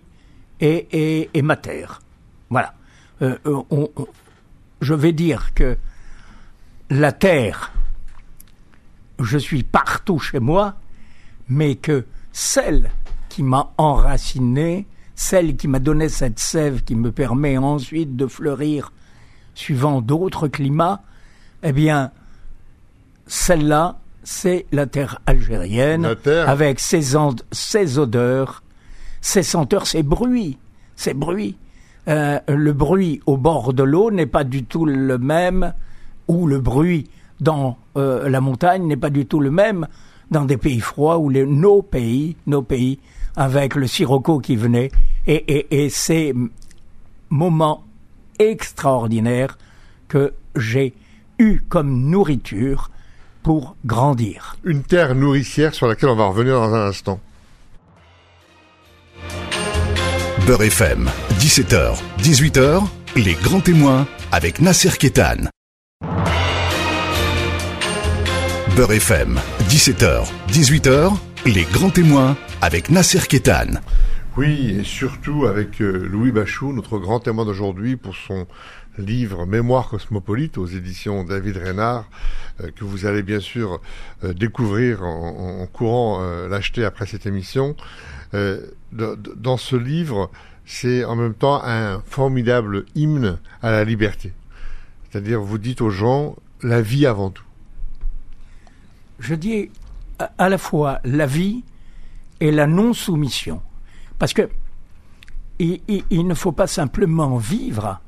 est, 0.60 0.88
est, 0.92 1.42
ma 1.42 1.56
terre. 1.56 2.02
Voilà. 2.50 2.74
je 4.82 4.94
vais 4.94 5.14
dire 5.14 5.54
que 5.54 5.78
la 6.90 7.12
terre, 7.14 7.72
je 9.20 9.38
suis 9.38 9.64
partout 9.64 10.20
chez 10.20 10.40
moi, 10.40 10.76
mais 11.48 11.76
que 11.76 12.04
celle 12.38 12.92
qui 13.30 13.42
m'a 13.42 13.72
enraciné, 13.80 14.86
celle 15.16 15.58
qui 15.58 15.68
m'a 15.68 15.80
donné 15.80 16.08
cette 16.08 16.38
sève 16.38 16.84
qui 16.84 16.96
me 16.96 17.12
permet 17.12 17.58
ensuite 17.58 18.16
de 18.16 18.28
fleurir 18.28 18.94
suivant 19.56 20.02
d'autres 20.02 20.48
climats, 20.48 21.02
eh 21.64 21.72
bien, 21.72 22.12
celle-là, 23.26 23.98
c'est 24.24 24.68
la 24.72 24.86
terre 24.86 25.20
algérienne, 25.26 26.16
avec 26.46 26.80
ses, 26.80 27.02
ses, 27.52 27.98
odeurs, 27.98 28.62
ses 29.20 29.42
senteurs, 29.42 29.88
ses 29.88 30.04
bruits, 30.04 30.60
ses 30.96 31.16
bruits. 31.16 31.58
Euh, 32.08 32.40
le 32.48 32.72
bruit 32.72 33.20
au 33.26 33.38
bord 33.38 33.74
de 33.74 33.82
l'eau 33.82 34.12
n'est 34.12 34.28
pas 34.28 34.44
du 34.44 34.64
tout 34.64 34.86
le 34.86 35.18
même, 35.18 35.74
ou 36.28 36.46
le 36.46 36.60
bruit 36.60 37.10
dans 37.40 37.80
euh, 37.98 38.30
la 38.30 38.42
montagne 38.42 38.86
n'est 38.86 38.96
pas 38.96 39.10
du 39.10 39.26
tout 39.26 39.40
le 39.40 39.50
même 39.50 39.88
dans 40.32 40.46
des 40.46 40.58
pays 40.58 40.80
froids 40.80 41.18
où 41.18 41.30
les, 41.30 41.46
nos 41.46 41.82
pays, 41.82 42.36
nos 42.46 42.62
pays 42.62 43.00
avec 43.36 43.76
le 43.76 43.88
sirocco 43.88 44.40
qui 44.40 44.56
venait, 44.56 44.92
et, 45.28 45.90
ces 45.90 46.34
moments 47.30 47.84
extraordinaires 48.40 49.58
que 50.08 50.34
j'ai 50.56 50.94
eu 51.38 51.62
comme 51.70 52.10
nourriture 52.10 52.90
pour 53.44 53.76
grandir. 53.86 54.58
Une 54.64 54.84
terre 54.84 55.16
nourricière 55.16 55.74
sur 55.74 55.88
laquelle 55.88 56.10
on 56.10 56.16
va 56.16 56.28
revenir 56.28 56.56
dans 56.56 56.74
un 56.74 56.88
instant. 56.88 57.20
Beurre 60.46 60.64
FM, 60.64 61.10
17h, 61.40 61.98
18h, 62.20 62.88
les 63.18 63.34
grands 63.34 63.60
témoins 63.60 64.08
avec 64.32 64.62
Nasser 64.62 64.92
Kétan. 64.98 65.50
Beurre 68.76 68.94
FM, 68.94 69.40
17h, 69.70 70.26
18h, 70.48 71.18
les 71.46 71.64
grands 71.64 71.90
témoins 71.90 72.38
avec 72.62 72.90
Nasser 72.90 73.20
Kétan. 73.28 73.82
Oui, 74.38 74.78
et 74.80 74.84
surtout 74.86 75.46
avec 75.46 75.82
euh, 75.82 76.08
Louis 76.10 76.32
Bachou, 76.32 76.72
notre 76.72 76.98
grand 77.00 77.20
témoin 77.20 77.44
d'aujourd'hui 77.44 77.98
pour 77.98 78.16
son 78.16 78.48
livre 78.98 79.46
Mémoire 79.46 79.90
cosmopolite 79.90 80.58
aux 80.58 80.68
éditions 80.68 81.26
David 81.26 81.58
Reynard, 81.58 82.06
euh, 82.62 82.72
que 82.74 82.86
vous 82.86 83.06
allez 83.06 83.24
bien 83.24 83.42
sûr 83.42 83.82
euh, 84.24 84.34
découvrir 84.34 85.04
en, 85.04 85.68
courant 85.68 86.22
l'acheter 86.48 86.86
après 86.86 87.06
cette 87.06 87.26
émission. 87.26 87.76
dans 88.94 89.58
ce 89.58 89.76
livre, 89.76 90.32
c'est 90.66 91.04
en 91.04 91.18
même 91.18 91.34
temps 91.34 91.62
un 91.62 92.02
formidable 92.06 92.86
hymne 92.96 93.38
à 93.62 93.72
la 93.72 93.84
liberté. 93.84 94.32
C'est-à-dire, 95.12 95.42
vous 95.42 95.58
dites 95.58 95.82
aux 95.82 95.90
gens, 95.90 96.38
la 96.64 96.82
vie 96.82 97.06
avant 97.06 97.32
tout. 97.32 97.47
Je 99.20 99.36
dis 99.36 99.70
à 100.38 100.50
la 100.50 100.58
fois 100.58 101.00
la 101.04 101.26
vie 101.26 101.64
et 102.40 102.52
la 102.52 102.68
non-soumission. 102.68 103.62
Parce 104.20 104.34
que 104.34 104.50
il, 105.60 106.28
ne 106.28 106.34
faut 106.34 106.52
pas 106.52 106.68
simplement 106.68 107.38
vivre, 107.38 108.00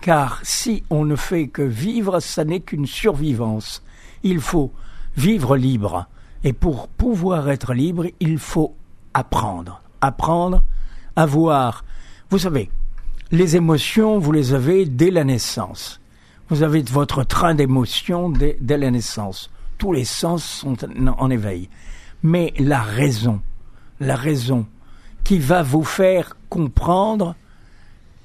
car 0.00 0.40
si 0.42 0.82
on 0.88 1.04
ne 1.04 1.16
fait 1.16 1.48
que 1.48 1.62
vivre, 1.62 2.20
ça 2.20 2.44
n'est 2.44 2.60
qu'une 2.60 2.86
survivance. 2.86 3.82
Il 4.22 4.40
faut 4.40 4.72
vivre 5.16 5.56
libre. 5.56 6.06
Et 6.44 6.52
pour 6.52 6.88
pouvoir 6.88 7.50
être 7.50 7.74
libre, 7.74 8.06
il 8.20 8.38
faut 8.38 8.76
apprendre. 9.12 9.82
Apprendre 10.00 10.62
à 11.16 11.26
voir. 11.26 11.84
Vous 12.30 12.38
savez, 12.38 12.70
les 13.30 13.56
émotions, 13.56 14.18
vous 14.18 14.32
les 14.32 14.54
avez 14.54 14.86
dès 14.86 15.10
la 15.10 15.24
naissance. 15.24 16.00
Vous 16.48 16.62
avez 16.62 16.80
votre 16.82 17.24
train 17.24 17.54
d'émotions 17.54 18.30
dès 18.30 18.56
la 18.60 18.90
naissance. 18.90 19.50
Tous 19.78 19.92
les 19.92 20.04
sens 20.04 20.44
sont 20.44 20.76
en 21.18 21.30
éveil. 21.30 21.68
Mais 22.22 22.52
la 22.58 22.82
raison, 22.82 23.40
la 24.00 24.16
raison, 24.16 24.66
qui 25.22 25.38
va 25.38 25.62
vous 25.62 25.84
faire 25.84 26.36
comprendre, 26.48 27.36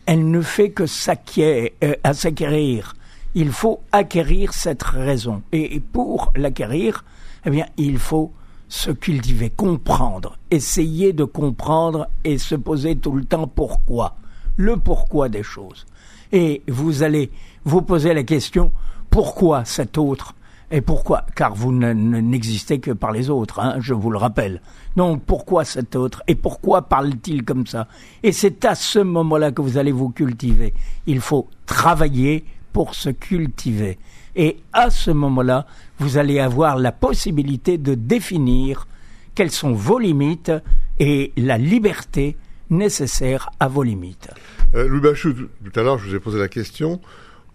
elle 0.05 0.29
ne 0.29 0.41
fait 0.41 0.71
que 0.71 0.83
euh, 0.83 1.95
s'acquérir. 2.13 2.95
Il 3.35 3.51
faut 3.51 3.81
acquérir 3.91 4.53
cette 4.53 4.83
raison. 4.83 5.43
Et 5.51 5.79
pour 5.79 6.31
l'acquérir, 6.35 7.05
eh 7.45 7.49
bien, 7.49 7.65
il 7.77 7.99
faut 7.99 8.31
se 8.67 8.91
cultiver, 8.91 9.49
comprendre, 9.49 10.37
essayer 10.49 11.13
de 11.13 11.23
comprendre 11.23 12.07
et 12.23 12.37
se 12.37 12.55
poser 12.55 12.95
tout 12.95 13.11
le 13.11 13.25
temps 13.25 13.47
pourquoi, 13.47 14.15
le 14.57 14.77
pourquoi 14.77 15.29
des 15.29 15.43
choses. 15.43 15.85
Et 16.31 16.63
vous 16.67 17.03
allez 17.03 17.31
vous 17.65 17.83
poser 17.83 18.13
la 18.13 18.23
question, 18.23 18.71
pourquoi 19.11 19.63
cet 19.65 19.97
autre 19.99 20.33
et 20.73 20.81
pourquoi? 20.81 21.27
Car 21.35 21.53
vous 21.53 21.71
n'existez 21.71 22.79
que 22.79 22.89
par 22.89 23.11
les 23.11 23.29
autres, 23.29 23.59
hein, 23.59 23.75
je 23.79 23.93
vous 23.93 24.09
le 24.09 24.17
rappelle. 24.17 24.59
Donc 24.95 25.21
pourquoi 25.23 25.65
cet 25.65 25.95
autre? 25.95 26.23
Et 26.27 26.33
pourquoi 26.33 26.81
parle-t-il 26.81 27.45
comme 27.45 27.67
ça? 27.67 27.87
Et 28.23 28.31
c'est 28.31 28.65
à 28.65 28.73
ce 28.73 28.97
moment-là 28.97 29.51
que 29.51 29.61
vous 29.61 29.77
allez 29.77 29.91
vous 29.91 30.09
cultiver. 30.09 30.73
Il 31.05 31.21
faut 31.21 31.47
travailler 31.67 32.43
pour 32.73 32.95
se 32.95 33.11
cultiver. 33.11 33.99
Et 34.35 34.57
à 34.73 34.89
ce 34.89 35.11
moment-là, 35.11 35.67
vous 35.99 36.17
allez 36.17 36.39
avoir 36.39 36.77
la 36.77 36.91
possibilité 36.91 37.77
de 37.77 37.93
définir 37.93 38.87
quelles 39.35 39.51
sont 39.51 39.73
vos 39.73 39.99
limites 39.99 40.51
et 40.97 41.33
la 41.37 41.59
liberté 41.59 42.35
nécessaire 42.71 43.51
à 43.59 43.67
vos 43.67 43.83
limites. 43.83 44.31
Euh, 44.73 44.87
Louis 44.87 45.01
Bachou, 45.01 45.33
tout 45.33 45.79
à 45.79 45.83
l'heure, 45.83 45.99
je 45.99 46.09
vous 46.09 46.15
ai 46.15 46.19
posé 46.19 46.39
la 46.39 46.47
question. 46.47 46.99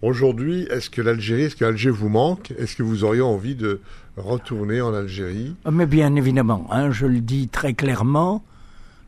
Aujourd'hui, 0.01 0.65
est-ce 0.71 0.89
que 0.89 1.01
l'Algérie, 1.01 1.43
est-ce 1.43 1.57
que 1.57 1.89
vous 1.89 2.07
manque? 2.07 2.51
Est-ce 2.57 2.77
que 2.77 2.83
vous 2.83 3.03
auriez 3.03 3.21
envie 3.21 3.55
de 3.55 3.81
retourner 4.15 4.79
en 4.79 4.93
Algérie? 4.93 5.55
Ah, 5.65 5.71
Mais 5.71 5.85
bien 5.85 6.15
évidemment, 6.15 6.67
hein, 6.71 6.89
je 6.91 7.05
le 7.05 7.19
dis 7.19 7.49
très 7.49 7.73
clairement, 7.73 8.41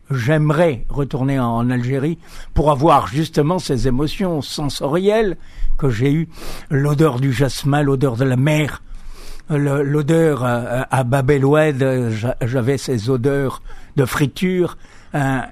j'aimerais 0.09 0.85
retourner 0.89 1.39
en 1.39 1.69
Algérie 1.69 2.17
pour 2.53 2.71
avoir 2.71 3.07
justement 3.07 3.57
ces 3.57 3.87
émotions 3.87 4.41
sensorielles 4.41 5.37
que 5.77 5.89
j'ai 5.89 6.11
eues, 6.11 6.27
l'odeur 6.69 7.21
du 7.21 7.31
jasmin, 7.31 7.83
l'odeur 7.83 8.17
de 8.17 8.25
la 8.25 8.35
mer, 8.35 8.81
l'odeur 9.49 10.43
euh, 10.43 10.81
à 10.91 11.03
Bab 11.05 11.31
el 11.31 12.11
j'avais 12.41 12.77
ces 12.77 13.09
odeurs 13.09 13.61
de 13.95 14.03
friture. 14.03 14.77
Hein, 15.13 15.45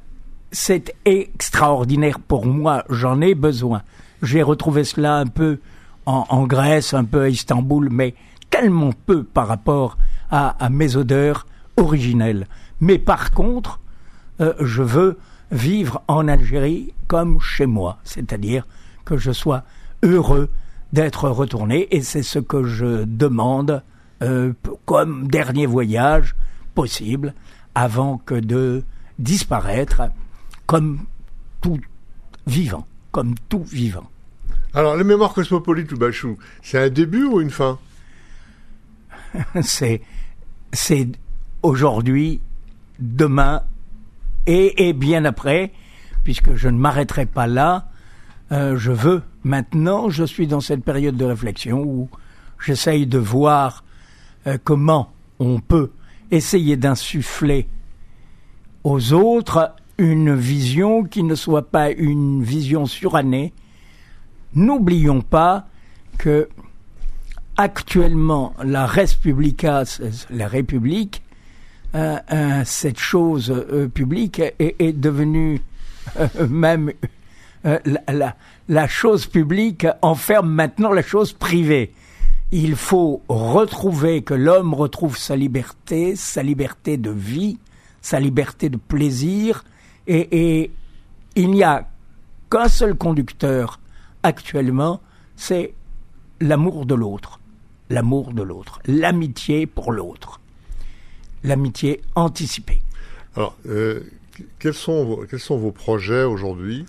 c'est 0.51 0.95
extraordinaire 1.05 2.19
pour 2.19 2.45
moi, 2.45 2.83
j'en 2.89 3.21
ai 3.21 3.35
besoin. 3.35 3.83
J'ai 4.21 4.43
retrouvé 4.43 4.83
cela 4.83 5.17
un 5.17 5.27
peu 5.27 5.59
en, 6.05 6.47
Grèce, 6.47 6.93
un 6.93 7.03
peu 7.03 7.21
à 7.21 7.29
Istanbul, 7.29 7.89
mais 7.91 8.15
tellement 8.49 8.91
peu 9.05 9.23
par 9.23 9.47
rapport 9.47 9.97
à, 10.31 10.69
mes 10.69 10.95
odeurs 10.95 11.45
originelles. 11.77 12.47
Mais 12.81 12.97
par 12.97 13.31
contre, 13.31 13.79
euh, 14.41 14.53
je 14.59 14.81
veux 14.81 15.19
vivre 15.51 16.01
en 16.07 16.27
Algérie 16.27 16.93
comme 17.07 17.39
chez 17.39 17.65
moi, 17.65 17.99
c'est-à-dire 18.03 18.65
que 19.05 19.17
je 19.17 19.31
sois 19.31 19.63
heureux 20.03 20.49
d'être 20.93 21.29
retourné, 21.29 21.87
et 21.95 22.01
c'est 22.01 22.23
ce 22.23 22.39
que 22.39 22.63
je 22.63 23.03
demande 23.05 23.83
euh, 24.23 24.53
comme 24.85 25.27
dernier 25.27 25.67
voyage 25.67 26.35
possible 26.73 27.33
avant 27.75 28.17
que 28.17 28.35
de 28.35 28.83
disparaître 29.19 30.01
comme 30.65 30.99
tout 31.61 31.79
vivant 32.47 32.87
comme 33.11 33.35
tout 33.49 33.63
vivant. 33.63 34.09
Alors, 34.73 34.95
les 34.95 35.03
mémoires 35.03 35.33
cosmopolites 35.33 35.91
ou 35.91 35.97
Bachou, 35.97 36.37
c'est 36.61 36.77
un 36.77 36.89
début 36.89 37.25
ou 37.25 37.41
une 37.41 37.49
fin? 37.49 37.79
C'est 39.61 40.01
c'est 40.71 41.07
aujourd'hui, 41.63 42.41
demain 42.99 43.63
et, 44.45 44.93
bien 44.93 45.25
après, 45.25 45.71
puisque 46.23 46.55
je 46.55 46.69
ne 46.69 46.77
m'arrêterai 46.77 47.25
pas 47.25 47.47
là. 47.47 47.87
Euh, 48.51 48.77
je 48.77 48.91
veux 48.91 49.21
maintenant, 49.43 50.09
je 50.09 50.23
suis 50.23 50.47
dans 50.47 50.59
cette 50.59 50.83
période 50.83 51.15
de 51.15 51.25
réflexion 51.25 51.83
où 51.83 52.09
j'essaye 52.63 53.05
de 53.05 53.19
voir 53.19 53.83
euh, 54.47 54.57
comment 54.63 55.13
on 55.37 55.59
peut 55.59 55.91
essayer 56.31 56.77
d'insuffler 56.77 57.67
aux 58.83 59.13
autres 59.13 59.75
une 59.99 60.33
vision 60.33 61.03
qui 61.03 61.23
ne 61.23 61.35
soit 61.35 61.69
pas 61.69 61.91
une 61.91 62.41
vision 62.41 62.85
surannée. 62.85 63.53
N'oublions 64.55 65.21
pas 65.21 65.67
que 66.17 66.47
actuellement 67.57 68.53
la 68.63 68.85
Respublica, 68.85 69.83
la 70.29 70.47
République, 70.47 71.21
euh, 71.95 72.17
euh, 72.31 72.61
cette 72.65 72.99
chose 72.99 73.51
euh, 73.51 73.89
publique 73.89 74.41
est, 74.59 74.93
devenue 74.93 75.61
même 76.49 76.93
la, 77.63 78.35
la, 78.69 78.87
chose 78.87 79.25
publique 79.25 79.85
enferme 80.01 80.49
maintenant 80.49 80.93
la 80.93 81.01
chose 81.01 81.33
privée. 81.33 81.93
Il 82.51 82.75
faut 82.75 83.21
retrouver 83.27 84.21
que 84.21 84.33
l'homme 84.33 84.73
retrouve 84.73 85.17
sa 85.17 85.35
liberté, 85.35 86.15
sa 86.15 86.41
liberté 86.41 86.95
de 86.95 87.11
vie, 87.11 87.57
sa 88.01 88.19
liberté 88.19 88.69
de 88.69 88.77
plaisir, 88.77 89.65
et, 90.09 90.71
il 91.35 91.51
n'y 91.51 91.63
a 91.63 91.87
qu'un 92.49 92.67
seul 92.67 92.95
conducteur 92.95 93.79
actuellement, 94.23 95.01
c'est 95.35 95.73
l'amour 96.41 96.85
de 96.85 96.95
l'autre. 96.95 97.39
L'amour 97.89 98.33
de 98.33 98.41
l'autre. 98.41 98.79
L'amitié 98.85 99.67
pour 99.67 99.91
l'autre. 99.91 100.41
L'amitié 101.43 102.01
anticipée. 102.15 102.81
Alors, 103.35 103.55
euh, 103.67 104.01
quels, 104.57 104.73
sont 104.73 105.05
vos, 105.05 105.25
quels 105.29 105.39
sont 105.39 105.57
vos 105.57 105.71
projets 105.71 106.23
aujourd'hui? 106.23 106.85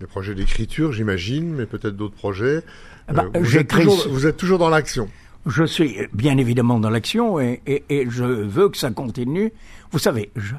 Des 0.00 0.06
projets 0.06 0.34
d'écriture, 0.34 0.92
j'imagine, 0.92 1.54
mais 1.54 1.66
peut-être 1.66 1.96
d'autres 1.96 2.16
projets. 2.16 2.62
Ah 3.06 3.12
bah, 3.12 3.26
euh, 3.36 3.40
vous, 3.40 3.56
êtes 3.56 3.68
toujours, 3.68 4.08
vous, 4.08 4.26
êtes 4.26 4.36
toujours, 4.36 4.58
dans 4.58 4.68
l'action. 4.70 5.08
Je 5.46 5.64
suis 5.64 5.96
bien 6.12 6.38
évidemment 6.38 6.80
dans 6.80 6.90
l'action 6.90 7.38
et, 7.38 7.60
et, 7.66 8.06
je 8.08 8.24
veux 8.24 8.68
que 8.68 8.78
ça 8.78 8.90
continue. 8.90 9.52
Vous 9.90 9.98
savez, 9.98 10.30
je, 10.36 10.54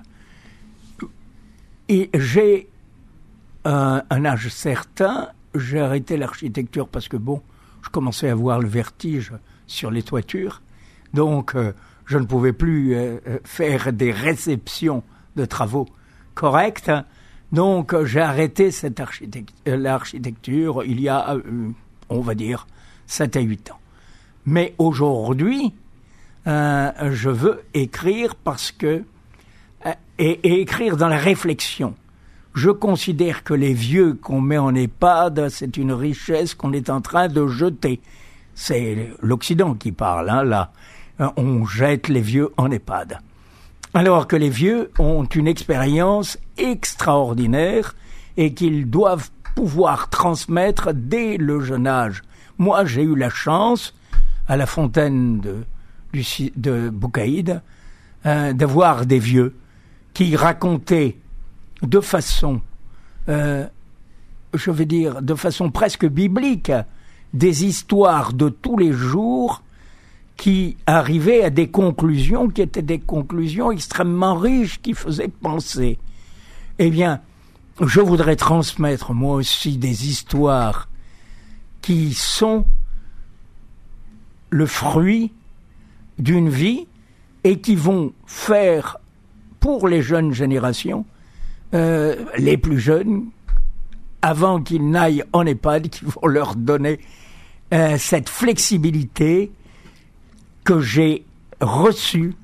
et 1.90 2.10
j'ai 2.14 2.70
un, 3.66 4.04
âge 4.26 4.50
certain, 4.50 5.30
j'ai 5.56 5.80
arrêté 5.80 6.18
l'architecture 6.18 6.88
parce 6.88 7.08
que 7.08 7.18
bon, 7.18 7.42
je 7.82 7.90
commençais 7.90 8.30
à 8.30 8.34
avoir 8.34 8.60
le 8.60 8.68
vertige 8.68 9.34
sur 9.68 9.92
les 9.92 10.04
toitures, 10.04 10.62
donc 11.14 11.56
euh, 11.56 11.74
je 12.06 12.18
ne 12.18 12.26
pouvais 12.26 12.54
plus 12.54 12.96
euh, 12.96 13.18
euh, 13.28 13.40
faire 13.44 13.94
des 13.94 14.12
réceptions 14.12 15.04
de 15.36 15.46
travaux 15.46 15.88
correctes. 16.34 16.92
Donc 17.52 17.96
j'ai 18.04 18.22
arrêté 18.22 18.72
cette 18.72 19.00
l'architecture 19.66 20.84
il 20.84 21.00
y 21.00 21.08
a, 21.08 21.38
on 22.10 22.22
va 22.22 22.34
dire, 22.34 22.66
7 23.06 23.36
à 23.38 23.42
8 23.42 23.72
ans. 23.72 23.80
Mais 24.48 24.74
aujourd'hui, 24.80 25.72
je 26.48 27.30
veux 27.30 27.62
écrire 27.76 28.34
parce 28.36 28.72
que 28.72 29.04
et, 30.20 30.62
écrire 30.62 30.98
dans 30.98 31.08
la 31.08 31.18
réflexion. 31.18 31.96
Je 32.54 32.70
considère 32.70 33.44
que 33.44 33.54
les 33.54 33.74
vieux 33.74 34.14
qu'on 34.14 34.42
met 34.42 34.58
en 34.58 34.76
EHPAD, 34.76 35.50
c'est 35.50 35.76
une 35.78 35.92
richesse 35.92 36.54
qu'on 36.54 36.74
est 36.74 36.90
en 36.90 37.02
train 37.02 37.28
de 37.28 37.48
jeter. 37.48 38.00
C'est 38.54 39.10
l'Occident 39.22 39.74
qui 39.74 39.92
parle, 39.92 40.30
hein, 40.30 40.44
là. 40.44 40.72
euh, 41.20 41.30
on 41.36 41.66
jette 41.66 42.10
les 42.10 42.22
vieux 42.22 42.52
en 42.58 42.70
EHPAD. 42.70 43.20
Alors 43.96 44.28
que 44.28 44.36
les 44.36 44.50
vieux 44.50 44.92
ont 45.00 45.24
une 45.26 45.48
expérience 45.48 46.38
extraordinaire 46.58 47.96
et 48.38 48.54
qu'ils 48.54 48.90
doivent 48.90 49.30
pouvoir 49.56 50.10
transmettre 50.10 50.94
dès 50.94 51.38
le 51.38 51.60
jeune 51.60 51.88
âge. 51.88 52.24
Moi, 52.58 52.86
j'ai 52.86 53.04
eu 53.04 53.16
la 53.16 53.30
chance, 53.30 53.94
à 54.48 54.58
la 54.58 54.66
fontaine 54.66 55.40
de, 55.40 55.64
de 56.56 56.90
Boucaïd, 56.90 57.62
euh, 58.26 58.54
d'avoir 58.54 59.06
des 59.06 59.20
vieux 59.20 59.56
qui 60.14 60.36
racontaient 60.36 61.18
de 61.82 62.00
façon, 62.00 62.62
euh, 63.30 63.68
je 64.54 64.72
vais 64.72 64.86
dire, 64.86 65.22
de 65.22 65.36
façon 65.36 65.72
presque 65.72 66.06
biblique, 66.06 66.72
des 67.34 67.66
histoires 67.66 68.34
de 68.34 68.50
tous 68.50 68.78
les 68.78 68.94
jours 68.94 69.64
qui 70.38 70.78
arrivaient 70.86 71.44
à 71.44 71.50
des 71.50 71.70
conclusions 71.70 72.50
qui 72.50 72.62
étaient 72.62 72.82
des 72.82 73.00
conclusions 73.00 73.72
extrêmement 73.72 74.36
riches, 74.36 74.82
qui 74.82 74.94
faisaient 74.94 75.30
penser. 75.30 75.98
Eh 76.80 76.90
bien, 76.90 77.22
je 77.82 78.02
voudrais 78.02 78.36
transmettre 78.36 79.14
moi 79.14 79.36
aussi 79.36 79.78
des 79.78 80.08
histoires 80.10 80.88
qui 81.82 82.14
sont 82.14 82.66
le 84.50 84.66
fruit 84.66 85.32
d'une 86.20 86.50
vie 86.50 86.88
et 87.44 87.60
qui 87.60 87.76
vont 87.76 88.14
faire 88.26 88.98
pour 89.64 89.88
les 89.88 90.02
jeunes 90.02 90.34
générations, 90.34 91.06
euh, 91.74 92.18
les 92.38 92.58
plus 92.58 92.82
jeunes, 92.82 93.28
avant 94.22 94.62
qu'ils 94.62 94.90
n'aillent 94.90 95.24
en 95.32 95.46
EHPAD, 95.46 95.88
qui 95.88 96.04
vont 96.04 96.28
leur 96.28 96.58
donner 96.58 97.00
euh, 97.74 97.96
cette 97.98 98.28
flexibilité 98.28 99.54
que 100.66 100.82
j'ai 100.82 101.24
reçue 101.62 102.36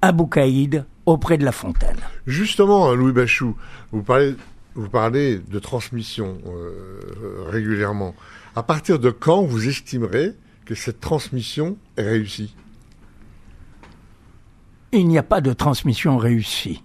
à 0.00 0.12
Boucaïd 0.12 0.86
auprès 1.04 1.36
de 1.36 1.44
La 1.44 1.52
Fontaine. 1.52 1.98
Justement, 2.26 2.94
Louis 2.94 3.12
Bachou, 3.12 3.54
vous 3.92 4.02
parlez, 4.02 4.34
vous 4.74 4.88
parlez 4.88 5.40
de 5.40 5.58
transmission 5.58 6.38
euh, 6.46 7.44
régulièrement. 7.50 8.14
À 8.56 8.62
partir 8.62 8.98
de 8.98 9.10
quand 9.10 9.42
vous 9.42 9.68
estimerez 9.68 10.32
que 10.64 10.74
cette 10.74 11.00
transmission 11.00 11.76
est 11.98 12.08
réussie? 12.08 12.54
Il 14.96 15.08
n'y 15.08 15.18
a 15.18 15.24
pas 15.24 15.40
de 15.40 15.52
transmission 15.52 16.18
réussie. 16.18 16.80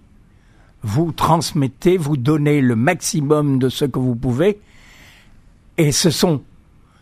Vous 0.82 1.12
transmettez, 1.12 1.96
vous 1.96 2.16
donnez 2.16 2.60
le 2.60 2.74
maximum 2.74 3.60
de 3.60 3.68
ce 3.68 3.84
que 3.84 4.00
vous 4.00 4.16
pouvez, 4.16 4.58
et 5.78 5.92
ce 5.92 6.10
sont 6.10 6.42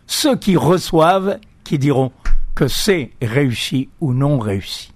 ceux 0.05 0.37
qui 0.37 0.55
reçoivent 0.55 1.39
qui 1.63 1.79
diront 1.79 2.11
que 2.53 2.67
c'est 2.67 3.09
réussi 3.23 3.89
ou 4.01 4.13
non 4.13 4.37
réussi. 4.37 4.93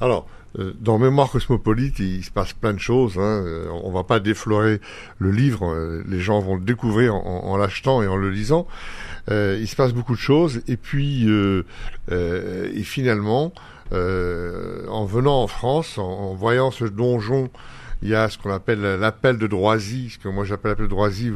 Alors, 0.00 0.26
euh, 0.58 0.72
dans 0.80 0.98
Mémoire 0.98 1.30
cosmopolite, 1.30 1.98
il 1.98 2.24
se 2.24 2.30
passe 2.30 2.54
plein 2.54 2.72
de 2.72 2.78
choses. 2.78 3.18
Hein. 3.18 3.42
Euh, 3.44 3.66
on 3.84 3.92
va 3.92 4.04
pas 4.04 4.18
déflorer 4.18 4.80
le 5.18 5.30
livre, 5.30 5.66
euh, 5.66 6.02
les 6.08 6.20
gens 6.20 6.40
vont 6.40 6.56
le 6.56 6.64
découvrir 6.64 7.14
en, 7.14 7.54
l'achetant 7.58 8.02
et 8.02 8.06
en 8.06 8.16
le 8.16 8.30
lisant. 8.30 8.66
il 9.28 9.68
se 9.68 9.76
passe 9.76 9.92
beaucoup 9.92 10.14
de 10.14 10.20
choses. 10.20 10.62
Et 10.68 10.78
puis, 10.78 11.28
et 12.10 12.82
finalement, 12.82 13.52
en 13.92 15.04
venant 15.04 15.42
en 15.42 15.46
France, 15.46 15.98
en 15.98 16.34
voyant 16.34 16.70
ce 16.70 16.84
donjon 16.84 17.50
il 18.02 18.08
y 18.08 18.14
a 18.14 18.28
ce 18.28 18.36
qu'on 18.36 18.50
appelle 18.50 18.80
l'appel 18.80 19.38
de 19.38 19.46
Droisy, 19.46 20.10
ce 20.10 20.18
que 20.18 20.28
moi 20.28 20.44
j'appelle 20.44 20.72
l'appel 20.72 20.86
de 20.86 20.90
Droisy, 20.90 21.30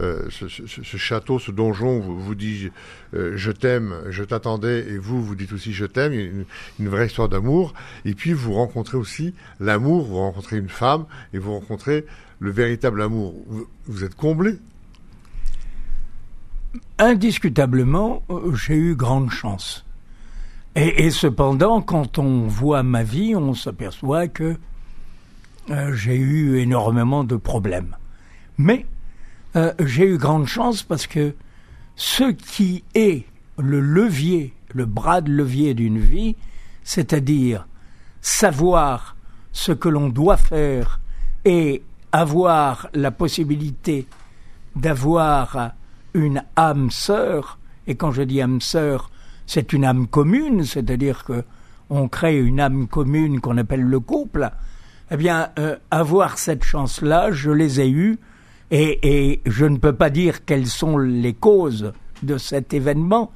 euh, 0.00 0.28
ce, 0.30 0.96
château, 0.96 1.38
ce 1.38 1.52
donjon 1.52 2.00
vous, 2.00 2.20
vous 2.20 2.34
dit 2.34 2.70
euh, 3.14 3.34
je 3.36 3.52
t'aime, 3.52 3.94
je 4.10 4.24
t'attendais, 4.24 4.80
et 4.88 4.98
vous, 4.98 5.22
vous 5.22 5.36
dites 5.36 5.52
aussi 5.52 5.72
je 5.72 5.86
t'aime, 5.86 6.12
une, 6.12 6.44
une, 6.80 6.88
vraie 6.88 7.06
histoire 7.06 7.28
d'amour. 7.28 7.72
Et 8.04 8.14
puis 8.14 8.32
vous 8.32 8.52
rencontrez 8.52 8.96
aussi 8.96 9.34
l'amour, 9.60 10.06
vous 10.06 10.16
rencontrez 10.16 10.58
une 10.58 10.68
femme, 10.68 11.06
et 11.32 11.38
vous 11.38 11.52
rencontrez 11.52 12.04
le 12.40 12.50
véritable 12.50 13.00
amour. 13.00 13.34
Vous, 13.86 14.04
êtes 14.04 14.16
comblé 14.16 14.58
Indiscutablement, 16.98 18.24
euh, 18.28 18.54
j'ai 18.56 18.74
eu 18.74 18.96
grande 18.96 19.30
chance. 19.30 19.84
Et, 20.80 21.10
cependant, 21.10 21.82
quand 21.82 22.20
on 22.20 22.46
voit 22.46 22.84
ma 22.84 23.02
vie, 23.02 23.34
on 23.34 23.52
s'aperçoit 23.52 24.28
que 24.28 24.56
euh, 25.70 25.92
j'ai 25.92 26.14
eu 26.14 26.58
énormément 26.58 27.24
de 27.24 27.34
problèmes. 27.34 27.96
Mais 28.58 28.86
euh, 29.56 29.72
j'ai 29.80 30.04
eu 30.04 30.18
grande 30.18 30.46
chance 30.46 30.84
parce 30.84 31.08
que 31.08 31.34
ce 31.96 32.30
qui 32.30 32.84
est 32.94 33.24
le 33.58 33.80
levier, 33.80 34.54
le 34.72 34.86
bras 34.86 35.20
de 35.20 35.32
levier 35.32 35.74
d'une 35.74 35.98
vie, 35.98 36.36
c'est-à-dire 36.84 37.66
savoir 38.20 39.16
ce 39.50 39.72
que 39.72 39.88
l'on 39.88 40.08
doit 40.08 40.36
faire 40.36 41.00
et 41.44 41.82
avoir 42.12 42.88
la 42.94 43.10
possibilité 43.10 44.06
d'avoir 44.76 45.72
une 46.14 46.44
âme 46.54 46.92
sœur, 46.92 47.58
et 47.88 47.96
quand 47.96 48.12
je 48.12 48.22
dis 48.22 48.40
âme 48.40 48.60
sœur, 48.60 49.10
c'est 49.48 49.72
une 49.72 49.84
âme 49.84 50.06
commune, 50.06 50.64
c'est-à-dire 50.64 51.24
que 51.24 51.42
on 51.88 52.06
crée 52.06 52.38
une 52.38 52.60
âme 52.60 52.86
commune 52.86 53.40
qu'on 53.40 53.56
appelle 53.56 53.82
le 53.82 53.98
couple, 53.98 54.50
eh 55.10 55.16
bien, 55.16 55.48
euh, 55.58 55.76
avoir 55.90 56.36
cette 56.36 56.62
chance-là, 56.62 57.32
je 57.32 57.50
les 57.50 57.80
ai 57.80 57.88
eues, 57.88 58.18
et, 58.70 59.30
et, 59.30 59.40
je 59.46 59.64
ne 59.64 59.78
peux 59.78 59.94
pas 59.94 60.10
dire 60.10 60.44
quelles 60.44 60.66
sont 60.66 60.98
les 60.98 61.32
causes 61.32 61.94
de 62.22 62.36
cet 62.36 62.74
événement. 62.74 63.32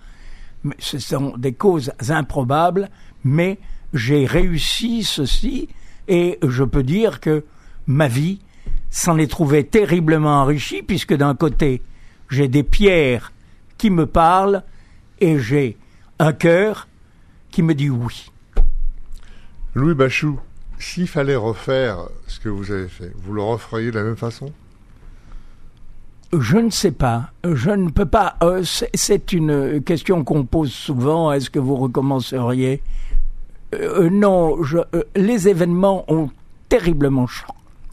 Ce 0.78 0.98
sont 0.98 1.34
des 1.38 1.54
causes 1.54 1.92
improbables, 2.10 2.90
mais 3.24 3.58
j'ai 3.94 4.26
réussi 4.26 5.04
ceci, 5.04 5.68
et 6.08 6.38
je 6.46 6.62
peux 6.62 6.82
dire 6.82 7.20
que 7.20 7.42
ma 7.86 8.06
vie 8.06 8.40
s'en 8.90 9.16
est 9.16 9.30
trouvée 9.30 9.64
terriblement 9.64 10.42
enrichie, 10.42 10.82
puisque 10.82 11.14
d'un 11.14 11.34
côté, 11.34 11.80
j'ai 12.28 12.48
des 12.48 12.64
pierres 12.64 13.32
qui 13.78 13.88
me 13.88 14.04
parlent, 14.04 14.62
et 15.18 15.38
j'ai 15.38 15.78
un 16.22 16.32
cœur 16.32 16.86
qui 17.50 17.62
me 17.62 17.74
dit 17.74 17.90
oui. 17.90 18.30
Louis 19.74 19.94
Bachou, 19.94 20.38
s'il 20.78 21.08
fallait 21.08 21.36
refaire 21.36 21.98
ce 22.28 22.38
que 22.38 22.48
vous 22.48 22.70
avez 22.70 22.86
fait, 22.86 23.12
vous 23.16 23.32
le 23.32 23.42
referiez 23.42 23.90
de 23.90 23.96
la 23.96 24.04
même 24.04 24.16
façon? 24.16 24.52
Je 26.32 26.58
ne 26.58 26.70
sais 26.70 26.92
pas. 26.92 27.32
Je 27.44 27.70
ne 27.70 27.90
peux 27.90 28.06
pas. 28.06 28.36
Euh, 28.42 28.62
c'est 28.94 29.32
une 29.32 29.82
question 29.82 30.22
qu'on 30.22 30.44
pose 30.44 30.72
souvent. 30.72 31.32
Est-ce 31.32 31.50
que 31.50 31.58
vous 31.58 31.74
recommenceriez? 31.76 32.82
Euh, 33.74 34.08
Non. 34.08 34.56
Euh, 34.94 35.02
les 35.16 35.48
événements 35.48 36.04
ont 36.06 36.30
terriblement 36.68 37.26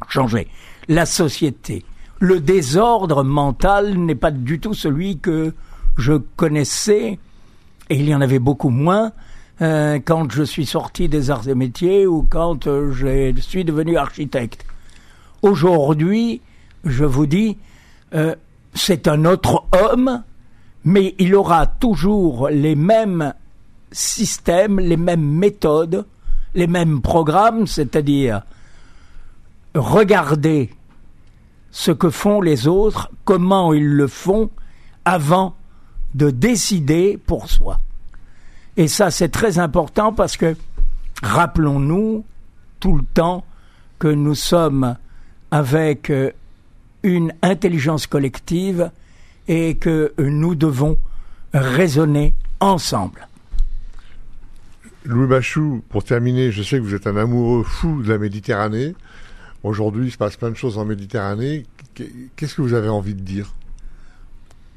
changé. 0.08 0.48
La 0.88 1.06
société, 1.06 1.84
le 2.20 2.40
désordre 2.40 3.24
mental 3.24 3.98
n'est 3.98 4.16
pas 4.16 4.32
du 4.32 4.60
tout 4.60 4.74
celui 4.74 5.18
que 5.18 5.54
je 5.98 6.14
connaissais, 6.14 7.20
et 7.90 7.96
il 7.96 8.08
y 8.08 8.16
en 8.16 8.22
avait 8.22 8.40
beaucoup 8.40 8.70
moins 8.70 9.12
euh, 9.62 10.00
quand 10.04 10.32
je 10.32 10.44
suis 10.44 10.66
sorti 10.66 11.10
des 11.10 11.32
arts 11.32 11.48
et 11.48 11.56
métiers 11.56 12.08
ou 12.08 12.26
quand 12.30 12.68
euh, 12.68 12.92
je 12.92 13.40
suis 13.42 13.66
devenu 13.66 13.98
architecte. 13.98 14.66
Aujourd'hui, 15.42 16.42
je 16.86 17.04
vous 17.04 17.26
dis, 17.26 17.58
euh, 18.14 18.36
c'est 18.74 19.08
un 19.08 19.26
autre 19.26 19.66
homme, 19.74 20.24
mais 20.86 21.16
il 21.20 21.36
aura 21.36 21.68
toujours 21.68 22.50
les 22.50 22.76
mêmes 22.76 23.34
systèmes, 23.92 24.80
les 24.80 24.98
mêmes 24.98 25.26
méthodes, 25.26 26.06
les 26.56 26.68
mêmes 26.68 27.02
programmes, 27.02 27.68
c'est-à-dire 27.68 28.44
regarder 29.76 30.70
ce 31.72 31.92
que 31.92 32.10
font 32.10 32.42
les 32.42 32.68
autres, 32.68 33.12
comment 33.26 33.74
ils 33.74 33.88
le 33.88 34.08
font, 34.08 34.50
avant 35.06 35.56
de 36.16 36.30
décider 36.30 37.18
pour 37.18 37.50
soi. 37.50 37.80
Et 38.78 38.88
ça, 38.88 39.12
c'est 39.12 39.30
très 39.30 39.60
important 39.60 40.14
parce 40.14 40.38
que 40.38 40.56
rappelons-nous 41.22 42.26
tout 42.80 42.96
le 42.96 43.04
temps 43.14 43.46
que 44.00 44.08
nous 44.08 44.36
sommes 44.36 44.96
avec 45.52 46.10
euh, 46.10 46.32
une 47.04 47.34
intelligence 47.42 48.08
collective 48.08 48.92
et 49.48 49.76
que 49.76 50.14
nous 50.18 50.56
devons 50.56 50.98
raisonner 51.54 52.34
ensemble. 52.60 53.28
Louis 55.06 55.28
Bachou, 55.28 55.82
pour 55.90 56.04
terminer, 56.04 56.52
je 56.52 56.62
sais 56.62 56.78
que 56.78 56.84
vous 56.84 56.94
êtes 56.94 57.08
un 57.08 57.18
amoureux 57.18 57.64
fou 57.64 58.02
de 58.04 58.10
la 58.10 58.18
Méditerranée. 58.18 58.96
Aujourd'hui, 59.64 60.08
il 60.08 60.12
se 60.12 60.18
passe 60.18 60.38
plein 60.38 60.52
de 60.52 60.56
choses 60.56 60.78
en 60.78 60.86
Méditerranée. 60.86 61.66
Qu'est-ce 62.36 62.56
que 62.56 62.62
vous 62.62 62.74
avez 62.74 62.90
envie 62.90 63.16
de 63.16 63.22
dire? 63.22 63.54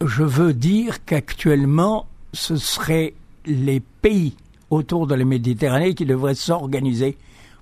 Je 0.05 0.25
veux 0.25 0.53
dire 0.53 1.05
qu'actuellement, 1.05 2.07
ce 2.33 2.57
serait 2.57 3.15
les 3.47 3.81
pays 3.81 4.35
autour 4.71 5.07
de 5.07 5.15
la 5.15 5.25
Méditerranée 5.25 5.95
qui 5.95 6.07
devraient 6.07 6.35
s'organiser 6.35 7.17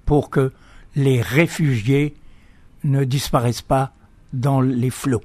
pour 0.06 0.30
que 0.30 0.52
les 0.96 1.20
réfugiés 1.20 2.14
ne 2.84 3.04
disparaissent 3.04 3.62
pas 3.62 3.92
dans 4.32 4.60
les 4.60 4.90
flots. 4.90 5.22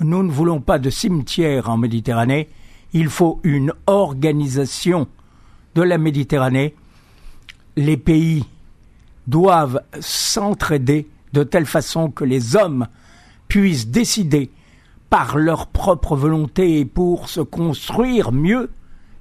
Nous 0.00 0.22
ne 0.22 0.30
voulons 0.30 0.60
pas 0.60 0.78
de 0.78 0.90
cimetières 0.90 1.70
en 1.70 1.76
Méditerranée, 1.76 2.48
il 2.92 3.08
faut 3.08 3.40
une 3.44 3.72
organisation 3.86 5.06
de 5.74 5.82
la 5.82 5.98
Méditerranée, 5.98 6.74
les 7.76 7.96
pays 7.96 8.44
doivent 9.26 9.80
s'entraider 10.00 11.08
de 11.32 11.44
telle 11.44 11.66
façon 11.66 12.10
que 12.10 12.24
les 12.24 12.56
hommes 12.56 12.86
puissent 13.46 13.88
décider 13.88 14.50
par 15.10 15.36
leur 15.36 15.66
propre 15.66 16.16
volonté 16.16 16.80
et 16.80 16.84
pour 16.84 17.28
se 17.28 17.40
construire 17.40 18.32
mieux, 18.32 18.70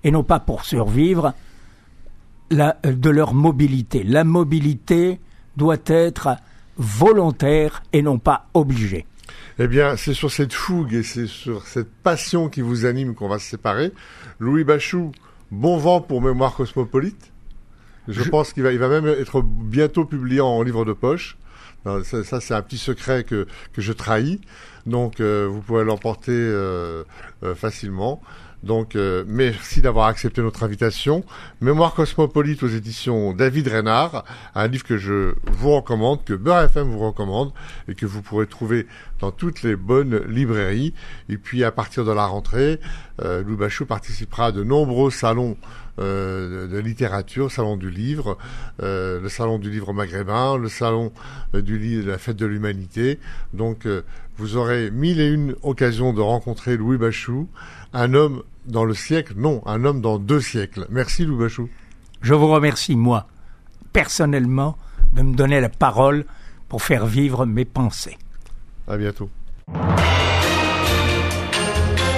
et 0.04 0.12
non 0.12 0.24
pas 0.24 0.40
pour 0.40 0.66
survivre, 0.66 1.34
de 2.52 3.10
leur 3.10 3.34
mobilité. 3.34 4.04
La 4.04 4.24
mobilité 4.24 5.20
doit 5.58 5.78
être 5.86 6.38
volontaire 6.78 7.84
et 7.94 8.02
non 8.02 8.20
pas 8.20 8.48
obligée. 8.54 9.06
Eh 9.60 9.68
bien, 9.68 9.96
c'est 9.98 10.14
sur 10.14 10.32
cette 10.32 10.54
fougue 10.54 10.94
et 10.94 11.04
c'est 11.04 11.28
sur 11.28 11.68
cette 11.68 11.92
passion 11.92 12.50
qui 12.50 12.62
vous 12.62 12.86
anime 12.86 13.14
qu'on 13.14 13.28
va 13.28 13.40
se 13.40 13.48
séparer. 13.48 13.92
Louis 14.40 14.64
Bachou, 14.64 15.12
bon 15.52 15.78
vent 15.78 16.02
pour 16.02 16.22
Mémoire 16.22 16.56
cosmopolite. 16.56 17.32
Je, 18.08 18.24
pense 18.24 18.52
qu'il 18.52 18.64
va, 18.64 18.74
il 18.74 18.80
va 18.80 18.90
même 18.90 19.08
être 19.08 19.42
bientôt 19.42 20.06
publié 20.06 20.42
en 20.42 20.62
livre 20.64 20.86
de 20.86 20.94
poche. 20.94 21.38
Ça, 22.04 22.40
c'est 22.40 22.54
un 22.54 22.62
petit 22.62 22.78
secret 22.78 23.24
que, 23.24 23.48
que 23.74 23.82
je 23.82 23.92
trahis. 23.94 24.40
Donc, 24.86 25.20
euh, 25.20 25.48
vous 25.50 25.62
pouvez 25.62 25.84
l'emporter 25.84 26.32
euh, 26.32 27.04
euh, 27.44 27.56
facilement. 27.56 28.22
Donc, 28.64 28.96
merci 29.28 29.82
d'avoir 29.82 30.08
accepté 30.08 30.42
notre 30.42 30.64
invitation. 30.64 31.26
Mémoire 31.60 31.94
cosmopolite 31.94 32.64
aux 32.64 32.70
éditions 32.70 33.34
David 33.34 33.68
Reynard, 33.68 34.24
un 34.56 34.68
livre 34.68 34.86
que 34.86 34.96
je 34.96 35.34
vous 35.52 35.72
recommande, 35.72 36.24
que 36.24 36.34
Beurre 36.34 36.64
FM 36.64 36.88
vous 36.88 37.00
recommande, 37.00 37.52
et 37.90 37.94
que 37.94 38.06
vous 38.06 38.22
pourrez 38.22 38.48
trouver 38.48 38.88
dans 39.20 39.32
toutes 39.32 39.64
les 39.64 39.76
bonnes 39.76 40.16
librairies. 40.30 40.94
Et 41.28 41.36
puis, 41.36 41.66
à 41.66 41.74
partir 41.74 42.06
de 42.06 42.14
la 42.14 42.26
rentrée, 42.26 42.80
Louis 43.22 43.58
Bachou 43.58 43.86
participera 43.86 44.46
à 44.46 44.52
de 44.54 44.64
nombreux 44.64 45.12
salons 45.12 45.58
euh, 46.00 46.68
de 46.68 46.78
littérature, 46.80 47.52
salon 47.52 47.78
du 47.78 47.92
livre, 47.92 48.38
euh, 48.82 49.22
le 49.22 49.30
salon 49.30 49.60
du 49.60 49.70
livre 49.70 49.94
maghrébin, 49.94 50.58
le 50.58 50.68
salon 50.68 51.12
euh, 51.54 51.62
du 51.62 51.78
livre 51.78 52.06
de 52.06 52.12
la 52.12 52.18
fête 52.18 52.36
de 52.36 52.46
l'humanité. 52.48 53.20
Donc 53.54 53.88
vous 54.38 54.58
aurez 54.58 54.90
mille 54.90 55.20
et 55.20 55.28
une 55.28 55.56
occasions 55.62 56.14
de 56.14 56.22
rencontrer 56.22 56.78
Louis 56.78 56.98
Bachou, 56.98 57.48
un 57.94 58.14
homme 58.14 58.42
dans 58.66 58.86
le 58.86 58.94
siècle, 58.94 59.34
non, 59.38 59.62
un 59.68 59.86
homme 59.86 60.02
dans 60.02 60.18
deux 60.18 60.42
siècles. 60.42 60.88
Merci 60.90 61.26
Louis 61.26 61.40
Bachou. 61.44 61.70
Je 62.22 62.34
vous 62.34 62.48
remercie, 62.48 62.96
moi, 62.96 63.28
personnellement, 63.92 64.78
de 65.14 65.22
me 65.22 65.36
donner 65.36 65.62
la 65.62 65.70
parole 65.70 66.26
pour 66.70 66.82
faire 66.82 67.06
vivre 67.06 67.46
mes 67.46 67.66
pensées. 67.66 68.18
À 68.88 68.98
bientôt. 68.98 69.30